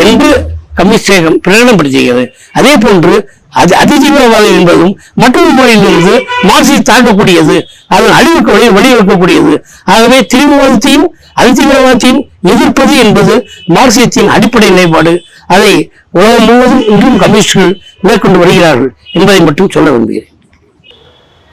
என்று 0.01 0.29
கம்யூனிஸ்டேகம் 0.77 1.37
பிரகடனப்படுத்துகிறது 1.45 2.23
அதே 2.59 2.73
போன்று 2.83 3.15
அது 3.61 3.73
அதிதீவிரவாதம் 3.75 4.57
என்பதும் 4.57 4.93
மற்றொரு 5.21 5.49
முறையிலிருந்து 5.49 6.13
மார்க்சியை 6.49 6.81
தாக்கக்கூடியது. 6.89 7.55
அதன் 7.95 8.15
அழிவுக்கு 8.19 8.51
வழி 8.55 8.67
வழிவகுக்கக்கூடியது. 8.77 9.53
ஆகவே 9.93 10.19
தீவிரவாதத்தையும் 10.33 11.07
அதிதீவிரவாதத்தையும் 11.41 12.21
எதிர்ப்பது 12.53 12.93
என்பது 13.03 13.33
மார்க்சியத்தின் 13.75 14.31
அடிப்படை 14.35 14.69
நிலைப்பாடு. 14.69 15.13
அதை 15.55 15.73
உலகம் 16.17 16.45
முழுவதும் 16.47 16.85
இன்றும் 16.93 17.17
கம்யூனிஸ்டுகள் 17.23 17.73
மேற்கொண்டு 18.07 18.39
வருகிறார்கள் 18.43 18.91
என்பதை 19.17 19.39
மட்டும் 19.47 19.73
சொல்ல 19.75 19.89
விரும்புகிறேன். 19.89 20.29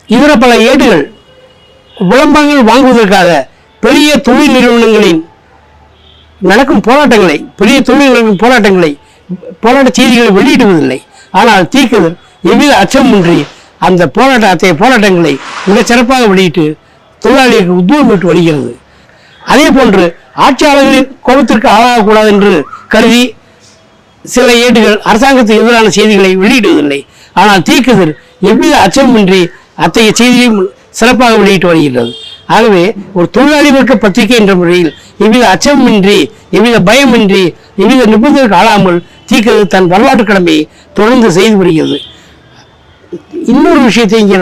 இதர 0.08 0.32
பல 0.44 0.52
ஏடுகள் 0.68 1.04
விளம்பரங்கள் 1.94 2.68
வாங்குவதற்காக 2.70 3.30
பெரிய 3.82 4.10
தொழில் 4.26 4.54
நிறுவனங்களின் 4.56 5.20
நடக்கும் 6.50 6.86
போராட்டங்களை 6.88 7.36
பெரிய 7.60 7.76
தொழில் 7.80 8.02
நிறுவனங்களின் 8.04 8.42
போராட்டங்களை 8.44 8.90
போராட்ட 9.62 9.90
செய்திகளை 9.98 10.30
வெளியிடுவதில்லை. 10.38 10.98
ஆனால் 11.38 11.64
தீக்குதல் 11.74 12.16
எவ்வித 12.50 12.72
அச்சமின்றி 12.82 13.38
அந்த 13.86 14.02
போராட்ட 14.16 14.46
அத்தகைய 14.52 14.76
போராட்டங்களை 14.82 15.34
மிகச் 15.68 15.88
சிறப்பாக 15.90 16.26
வெளியிட்டு 16.32 16.64
தொழிலாளிகளுக்கு 17.22 17.80
உத்வேகம் 17.80 18.10
பெற்று 18.10 18.30
வருகிறது. 18.30 18.72
அதே 19.52 19.66
போன்று 19.76 20.04
ஆட்சியாளர்களின் 20.44 21.10
கோபத்திற்கு 21.26 21.68
ஆளாகக்கூடாது 21.76 22.30
என்று 22.34 22.52
கருதி 22.94 23.22
சில 24.24 24.48
ஏடுகள் 24.64 24.98
அரசாங்கத்துக்கு 25.10 25.62
எதிரான 25.64 25.90
செய்திகளை 25.98 26.32
வெளியிடுவதில்லை. 26.42 27.00
ஆனால் 27.40 27.64
தீக்குதல் 27.68 28.14
எவ்வித 28.50 28.74
அச்சமின்றி 28.86 29.42
அத்தகைய 29.84 30.12
செய்தியையும் 30.20 30.58
சிறப்பாக 30.98 31.36
வெளியிட்டு 31.42 31.68
வருகிறது. 31.70 32.12
ஆகவே 32.56 32.82
ஒரு 33.16 33.26
தொழிலாளி 33.36 33.70
வர்க்க 33.76 33.94
பத்திரிகை 34.04 34.36
என்ற 34.40 34.52
முறையில் 34.60 34.90
எவ்வித 35.24 35.44
அச்சமின்றி 35.54 36.18
எவ்வித 36.56 36.76
பயமின்றி 36.88 37.42
எவ்வித 37.82 38.02
நிபுணருக்கு 38.12 38.58
ஆளாமல் 38.60 38.98
தீக்குதல் 39.30 39.72
தன் 39.74 39.88
வரலாற்று 39.92 40.24
கடமையை 40.30 40.62
தொடர்ந்து 40.98 41.28
செய்து 41.36 41.56
வருகிறது. 41.60 41.98
இன்னொரு 43.52 43.80
விஷயத்தை 43.88 44.18
இங்கே 44.24 44.38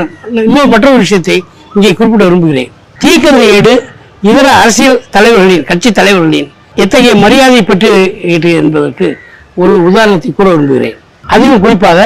இன்னொரு 0.47 0.69
மற்றொரு 0.75 0.99
விஷயத்தை 1.05 1.37
இங்கே 1.77 1.91
குறிப்பிட 1.99 2.23
விரும்புகிறேன். 2.27 2.71
தீக்கதிரை 3.03 3.49
ஏடு 3.57 3.75
இதர 4.29 4.47
அரசியல் 4.61 5.01
தலைவர்களின் 5.17 5.67
கட்சி 5.71 5.91
தலைவர்களின் 5.99 6.49
எத்தகைய 6.85 7.15
மரியாதை 7.25 7.61
பெற்று 7.71 7.91
என்பதற்கு 8.61 9.09
ஒரு 9.63 9.75
உதாரணத்தை 9.89 10.31
கூற 10.31 10.49
விரும்புகிறேன். 10.55 10.97
அதிலும் 11.35 11.63
குறிப்பாக 11.65 12.01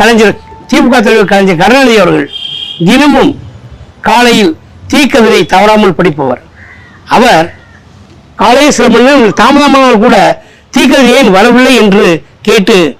கலைஞர் 0.00 0.40
திமுக 0.70 0.96
தலைவர் 1.06 1.30
கலைஞர் 1.32 1.60
கருணாநிதி 1.62 1.98
அவர்கள் 2.04 2.28
தினமும் 2.88 3.32
காலையில் 4.00 4.56
தீக்கதிரை 4.94 5.46
தவறாமல் 5.46 5.94
படிப்பவர். 5.94 6.42
அவர் 7.04 7.54
காலையில் 8.36 8.70
சில 8.70 8.88
மணி 8.88 9.02
நேரம் 9.02 9.34
தாமதமானால் 9.34 9.98
கூட 9.98 10.42
தீக்கதிரை 10.78 11.14
ஏன் 11.14 11.30
வரவில்லை 11.30 11.76
என்று 11.76 12.22
கேட்டு 12.42 12.96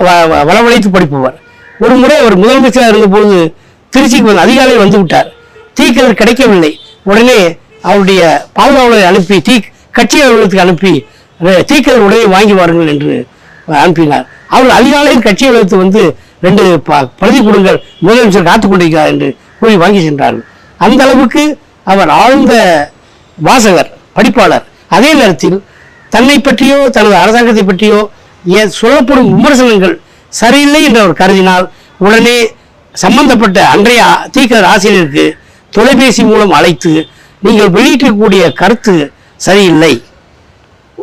வ- 0.00 0.28
வ- 0.28 0.90
படிப்பவர். 0.90 1.40
ஒரு 1.78 1.94
முறை 1.94 2.16
அவர் 2.16 2.38
முதலமைச்சராக 2.38 2.88
இருந்தபோது 2.88 3.54
திருச்சிக்கு 3.96 4.22
வந்து 4.22 4.38
அதிகாலை 4.38 4.76
வந்து 4.76 4.96
விட்டார். 4.96 5.32
தீக்கதிர் 5.80 6.12
கிடைக்கவில்லை. 6.12 6.78
உடனே 7.02 7.58
அவருடைய 7.82 8.46
பாதுகாவலரை 8.56 9.04
அனுப்பி 9.04 9.40
தீ 9.40 9.60
கட்சி 9.90 10.22
அலுவலகத்துக்கு 10.22 10.60
அனுப்பி 10.60 11.06
தீக்கதிர் 11.40 11.98
உடனே 11.98 12.24
வாங்கி 12.24 12.52
வாருங்கள் 12.52 12.88
என்று 12.88 13.26
அனுப்பினார். 13.66 14.26
அவர் 14.48 14.70
அதிகாலையில் 14.70 15.22
கட்சி 15.22 15.46
அலுவலகத்துக்கு 15.46 15.84
வந்து 15.84 16.16
ரெண்டு 16.42 16.80
ப- 16.80 17.06
பிரதி 17.06 17.44
கொடுங்கள். 17.44 17.82
முதலமைச்சர் 18.02 18.42
காத்துக் 18.42 18.70
கொண்டிருக்கிறார் 18.70 19.06
என்று 19.06 19.36
போய் 19.64 19.76
வாங்கி 19.76 20.02
சென்றார்கள். 20.02 20.44
அந்த 20.78 21.04
அளவுக்கு 21.04 21.58
அவர் 21.84 22.08
ஆழ்ந்த 22.08 22.54
வாசகர் 23.36 23.96
படிப்பாளர். 24.16 24.62
அதே 24.88 25.12
நேரத்தில் 25.14 25.62
தன்னை 26.10 26.38
பற்றியோ 26.38 26.88
தனது 26.88 27.14
அரசாங்கத்தை 27.14 27.62
பற்றியோ 27.62 28.10
ஏ- 28.48 28.66
சொல்லப்படும் 28.66 29.34
விமர்சனங்கள் 29.34 30.00
சரியில்லை 30.28 30.84
என்று 30.84 31.00
அவர் 31.00 31.16
கருதினால் 31.16 31.68
உடனே 31.98 32.52
சம்பந்தப்பட்ட 32.92 33.66
அன்றைய 33.66 34.18
தீக்கர் 34.38 34.64
ஆசிரியருக்கு 34.64 35.36
தொலைபேசி 35.70 36.24
மூலம் 36.24 36.50
அழைத்து 36.50 37.06
நீங்கள் 37.42 37.70
வெளியிட்டக்கூடிய 37.70 38.52
கருத்து 38.52 39.12
சரியில்லை. 39.36 40.04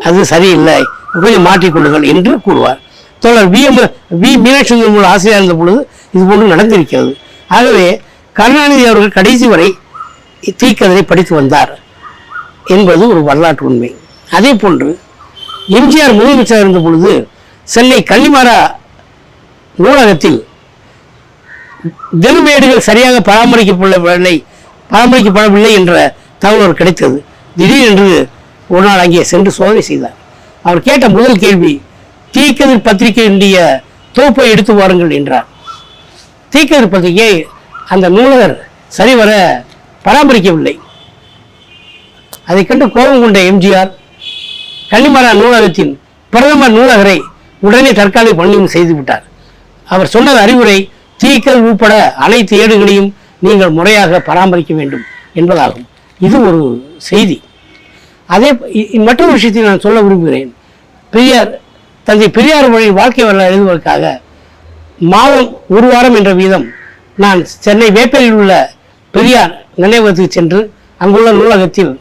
அது 0.04 0.26
சரியில்லை. 0.26 0.84
கொஞ்சம் 1.22 1.46
மாற்றிக்கொள்ளுங்கள் 1.46 2.08
என்று 2.08 2.42
கூறுவார். 2.42 2.80
தோழர் 3.20 3.50
வி 3.50 3.62
எம் 3.62 3.78
வி 4.22 4.38
மீனாட்சி 4.38 4.84
ஆசிரியர் 5.04 5.44
இருந்த 5.44 5.54
பொழுது 5.54 5.90
இது 6.14 6.26
போன்று 6.26 6.56
நடந்திருக்கிறது. 6.56 7.14
ஆகவே 7.48 8.02
கருணாநிதி 8.38 8.84
அவர்கள் 8.90 9.18
கடைசி 9.18 9.46
வரை 9.54 9.70
தீக்கதரை 10.60 11.04
படித்து 11.10 11.34
வந்தார் 11.40 11.72
என்பது 12.76 13.04
ஒரு 13.14 13.22
வரலாற்று 13.30 13.66
உண்மை. 13.70 13.90
அதே 14.38 14.52
போன்று 14.62 14.90
எம்ஜிஆர் 15.78 16.16
முதலமைச்சராக 16.20 16.64
இருந்த 16.64 16.80
பொழுது 16.86 17.12
சென்னை 17.74 18.00
கன்னிமாரா 18.12 18.56
நூலகத்தில் 19.84 20.40
தினமேடுகள் 22.24 22.88
சரியாக 22.88 23.20
பராமரிக்கப்படவில்லை 23.30 24.36
பராமரிக்கப்படவில்லை 24.92 25.72
என்ற 25.80 25.94
தகவல் 26.44 26.80
கிடைத்தது. 26.80 27.18
திடீரென்று 27.60 28.10
ஒரு 28.74 28.84
நாள் 28.88 29.04
அங்கே 29.04 29.24
சென்று 29.32 29.52
சோதனை 29.60 29.82
செய்தார். 29.92 30.18
அவர் 30.66 30.86
கேட்ட 30.88 31.06
முதல் 31.16 31.42
கேள்வி 31.44 31.74
தீக்கதிர் 32.36 32.86
பத்திரிகையினுடைய 32.88 33.58
தொகுப்பை 34.16 34.46
எடுத்து 34.54 34.74
வாருங்கள் 34.80 35.18
என்றார். 35.20 35.48
தீக்கதிர் 36.54 36.94
பத்திரிகை 36.94 37.32
அந்த 37.92 38.10
நூலகர் 38.10 38.68
சரிவர 38.88 39.32
பராமரிக்கவில்லை. 40.06 40.80
அதை 42.46 42.66
கண்டு 42.66 42.92
கோபம் 42.92 43.22
கொண்ட 43.22 43.40
எம்ஜிஆர் 43.40 43.92
கன்னிமரா 44.92 45.34
நூலகத்தின் 45.34 46.00
பிரதமர் 46.30 46.74
நூலகரை 46.74 47.22
உடனே 47.60 47.94
தற்காலிக 47.94 48.36
பணியும் 48.36 48.68
செய்துவிட்டார் 48.68 49.22
அவர் 49.86 50.08
சொன்னது 50.08 50.38
அறிவுரை 50.38 50.90
தீக்கள் 51.24 51.62
உட்பட 51.62 52.14
அனைத்து 52.14 52.68
ஏடுகளையும் 52.68 53.14
நீங்கள் 53.40 53.70
முறையாக 53.70 54.20
பராமரிக்க 54.20 54.74
வேண்டும் 54.74 55.02
என்பதாகும். 55.36 55.86
இது 56.20 56.46
ஒரு 56.46 56.60
செய்தி. 56.98 57.42
அதே 58.28 58.52
இ- 58.52 59.04
மற்றொரு 59.04 59.32
விஷயத்தை 59.32 59.64
நான் 59.64 59.80
சொல்ல 59.80 60.02
விரும்புகிறேன். 60.02 60.56
பெரியார் 61.12 61.60
தந்தை 62.04 62.30
பெரியார் 62.30 62.70
வழி 62.70 62.92
வாழ்க்கை 62.92 63.26
வரலாறு 63.26 63.52
எழுதுவதற்காக 63.52 64.22
மாதம் 65.00 65.58
ஒரு 65.70 65.88
வாரம் 65.88 66.16
என்ற 66.16 66.34
வீதம் 66.34 66.80
நான் 67.16 67.46
சென்னை 67.46 67.90
வேப்பலில் 67.92 68.32
உள்ள 68.32 68.74
பெரியார் 69.12 69.66
நினைவகத்துக்கு 69.78 70.28
சென்று 70.28 70.74
அங்குள்ள 70.98 71.32
நூலகத்தில் 71.32 72.00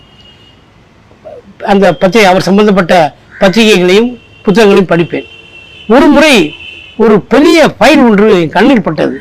அந்த 1.59 1.95
பத்திரிகை 1.95 2.31
அவர் 2.31 2.43
சம்பந்தப்பட்ட 2.43 3.17
பத்திரிகைகளையும் 3.41 4.21
புத்தகங்களையும் 4.45 4.91
படிப்பேன். 4.93 5.27
ஒரு 5.89 6.07
முறை 6.07 6.55
ஒரு 6.97 7.21
பெரிய 7.21 7.67
ஃபைல் 7.67 8.03
ஒன்று 8.09 8.41
என் 8.41 8.51
கண்ணில் 8.51 8.83
பட்டது. 8.83 9.21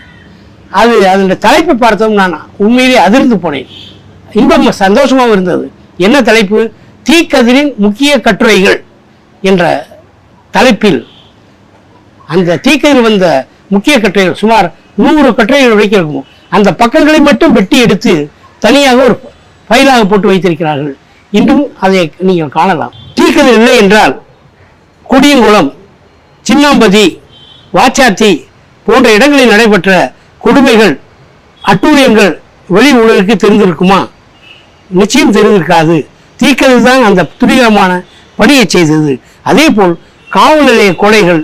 அது 0.70 1.10
அதனுடைய 1.10 1.36
தலைப்பை 1.36 1.76
பார்த்தோம் 1.76 2.14
நான் 2.14 2.50
உண்மையிலே 2.58 2.98
அதிர்ந்து 2.98 3.36
போனேன். 3.36 3.68
இன்பம் 4.34 4.66
சந்தோஷமாகவும் 4.68 5.32
இருந்தது. 5.32 5.72
என்ன 5.98 6.22
தலைப்பு? 6.22 6.74
தீக்கதிரின் 7.10 7.76
முக்கிய 7.76 8.22
கட்டுரைகள் 8.22 8.84
என்ற 9.42 9.88
தலைப்பில். 10.52 11.08
அந்த 12.28 12.60
தீக்கதிர் 12.68 13.02
வந்த 13.02 13.48
முக்கிய 13.68 14.00
கட்டுரைகள் 14.00 14.36
சுமார் 14.36 14.74
நூறு 15.04 15.30
கட்டுரைகள் 15.40 15.76
வரைக்கும் 15.76 16.26
அந்த 16.56 16.70
பக்கங்களை 16.82 17.20
மட்டும் 17.30 17.56
வெட்டி 17.58 17.78
எடுத்து 17.86 18.14
தனியாக 18.64 19.04
ஒரு 19.08 19.16
ஃபைலாக 19.68 20.04
போட்டு 20.12 20.28
வைத்திருக்கிறார்கள். 20.30 20.96
இன்றும் 21.38 21.66
அதை 21.86 22.00
நீங்கள் 22.28 22.56
காணலாம். 22.58 22.94
தீக்கதிர் 23.18 23.58
இல்லை 23.60 23.76
என்றால் 23.84 24.14
கொடியங்குளம் 25.12 25.70
சின்னாம்பதி 26.46 27.06
வாச்சாத்தி 27.78 28.32
போன்ற 28.86 29.08
இடங்களில் 29.18 29.52
நடைபெற்ற 29.54 29.92
கொடுமைகள் 30.46 30.94
அட்டூழியங்கள் 31.72 32.32
வெளி 32.76 32.92
உலகிற்கு 33.02 33.36
தெரிந்திருக்குமா? 33.44 34.00
நிச்சயம் 35.00 35.36
தெரிந்திருக்காது. 35.38 35.98
தீக்கிறது 36.42 36.82
தான் 36.90 37.06
அந்த 37.08 37.28
துரிகரமான 37.40 37.92
பணியை 38.40 38.66
செய்தது. 38.76 39.14
அதே 39.50 39.66
போல் 39.78 39.94
காவல் 40.36 40.66
நிலைய 40.70 40.92
கொலைகள் 41.04 41.42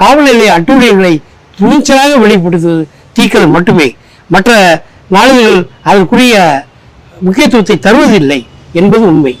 காவல் 0.00 0.26
நிலைய 0.28 0.50
அட்டூழியங்களை 0.58 1.14
துணிச்சலாக 1.58 2.12
வெளிப்படுத்துவது 2.24 2.84
டீக்கள் 3.20 3.50
மட்டுமே. 3.50 3.96
மற்ற 4.28 4.82
நாடுகள் 5.08 5.68
அதற்குரிய 5.82 6.64
முக்கியத்துவத்தை 7.20 7.78
தருவதில்லை 7.78 8.46
என்பது 8.72 9.06
உண்மை. 9.06 9.38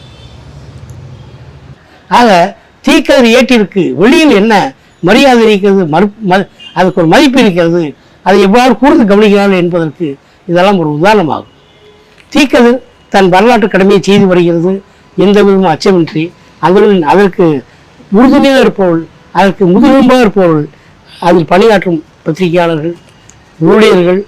ஆக 2.08 2.56
தீக்கதிர் 2.88 3.34
ஏற்றிற்கு 3.34 3.92
வெளியில் 3.92 4.30
என்ன 4.30 4.74
மரியாதை 5.00 5.46
இருக்கிறது 5.46 5.86
மறு 5.86 6.12
ம- 6.28 6.48
அதுக்கு 6.74 7.00
ஒரு 7.00 7.10
மதிப்பு 7.10 7.40
இருக்கிறது 7.40 7.94
அதை 8.22 8.40
எவ்வாறு 8.40 8.78
கூர்ந்து 8.78 9.16
கவனிக்கிறார்கள் 9.16 9.56
என்பதற்கு 9.56 10.16
இதெல்லாம் 10.46 10.78
ஒரு 10.78 10.88
உதாரணமாகும். 10.88 11.52
தீக்கதிர் 12.32 12.82
தன் 13.08 13.28
வரலாற்று 13.28 13.68
கடமையை 13.68 14.02
செய்து 14.02 14.26
வருகிறது 14.26 14.82
எந்த 15.16 15.42
விதமும் 15.42 15.76
அச்சமின்றி 15.76 16.30
அவர்களின் 16.58 17.02
அதற்கு 17.02 17.64
உறுதுணையாக 18.12 18.60
இருப்பவர்கள் 18.60 19.06
அதற்கு 19.32 19.66
முதுகெலும்பாக 19.66 20.20
இருப்பவர்கள் 20.20 20.68
அதில் 21.20 21.46
பணியாற்றும் 21.46 22.04
பத்திரிகையாளர்கள் 22.22 22.96
ஊழியர்கள் 23.70 24.20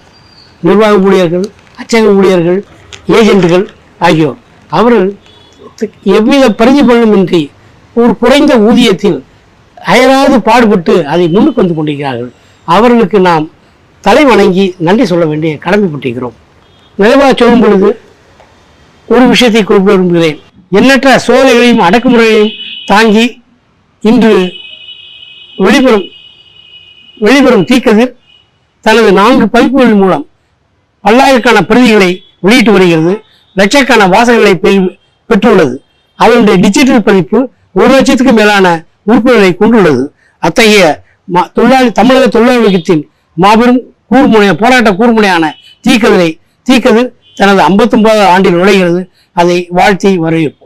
நிர்வாக 0.67 0.97
ஊழியர்கள் 1.07 1.47
அச்சக 1.81 2.07
ஊழியர்கள் 2.19 2.59
ஏஜென்ட்டுகள் 3.17 3.67
ஆகியோர். 4.07 4.39
அவர்கள் 4.79 5.11
எவ்வித 6.17 6.45
பிரதிபலனுமின்றி 6.61 7.43
ஒரு 8.01 8.13
குறைந்த 8.23 8.53
ஊதியத்தில் 8.69 9.19
அயராது 9.77 10.37
பாடுபட்டு 10.49 10.95
அதை 11.13 11.29
முன்னுக்கு 11.35 11.61
வந்து 11.63 11.77
கொண்டிருக்கிறார்கள். 11.77 12.33
அவர்களுக்கு 12.65 13.19
நாம் 13.21 13.45
தலை 14.01 14.25
வணங்கி 14.25 14.75
நன்றி 14.87 15.05
சொல்ல 15.07 15.25
வேண்டிய 15.27 15.59
கடமைப்பட்டிருக்கிறோம். 15.65 16.37
நிறைவாக 16.99 17.33
சொல்லும் 17.41 17.63
பொழுது 17.65 17.89
ஒரு 19.09 19.25
விஷயத்தை 19.33 19.63
குறிப்பிட 19.65 19.95
விரும்புகிறேன். 19.97 20.39
எண்ணற்ற 20.79 21.09
சோதனைகளையும் 21.27 21.83
அடக்குமுறைகளையும் 21.87 22.55
தாங்கி 22.87 23.25
இன்று 24.03 24.35
வெளிவரும் 25.65 26.07
வெளிவரும் 27.19 27.67
தீக்கதிர் 27.71 28.15
தனது 28.87 29.11
நான்கு 29.19 29.47
பதிப்புகள் 29.55 29.95
மூலம் 30.03 30.25
பல்லாயிரக்கான 31.07 31.59
பிரதிகளை 31.71 32.11
வெளியிட்டு 32.45 32.73
வருகிறது. 32.77 33.13
லட்சக்கான 33.59 34.09
வாசகங்களை 34.15 34.55
பெற்றுள்ளது. 35.29 35.75
அவனுடைய 36.19 36.57
டிஜிட்டல் 36.65 37.07
பதிப்பு 37.09 37.39
ஒரு 37.81 37.91
லட்சத்துக்கு 37.97 38.33
மேலான 38.39 38.67
உறுப்பினர்களை 39.09 39.53
கொண்டுள்ளது. 39.63 40.05
அத்தகைய 40.43 40.85
தொழிலாளி 41.57 41.91
தமிழக 41.99 42.27
தொழிலாளர்களின் 42.35 43.05
மாபெரும் 43.45 43.81
கூர்முனைய 44.11 44.53
போராட்ட 44.63 44.91
கூர்முனையான 45.01 45.45
தீக்கதிரை 45.87 46.31
தீக்கதிர் 46.69 47.11
தனது 47.39 47.61
59வது 47.69 48.25
ஆண்டில் 48.35 48.59
நுழைகிறது. 48.61 49.01
அதை 49.41 49.59
வாழ்த்தி 49.79 50.11
வரவேற்போம். 50.25 50.66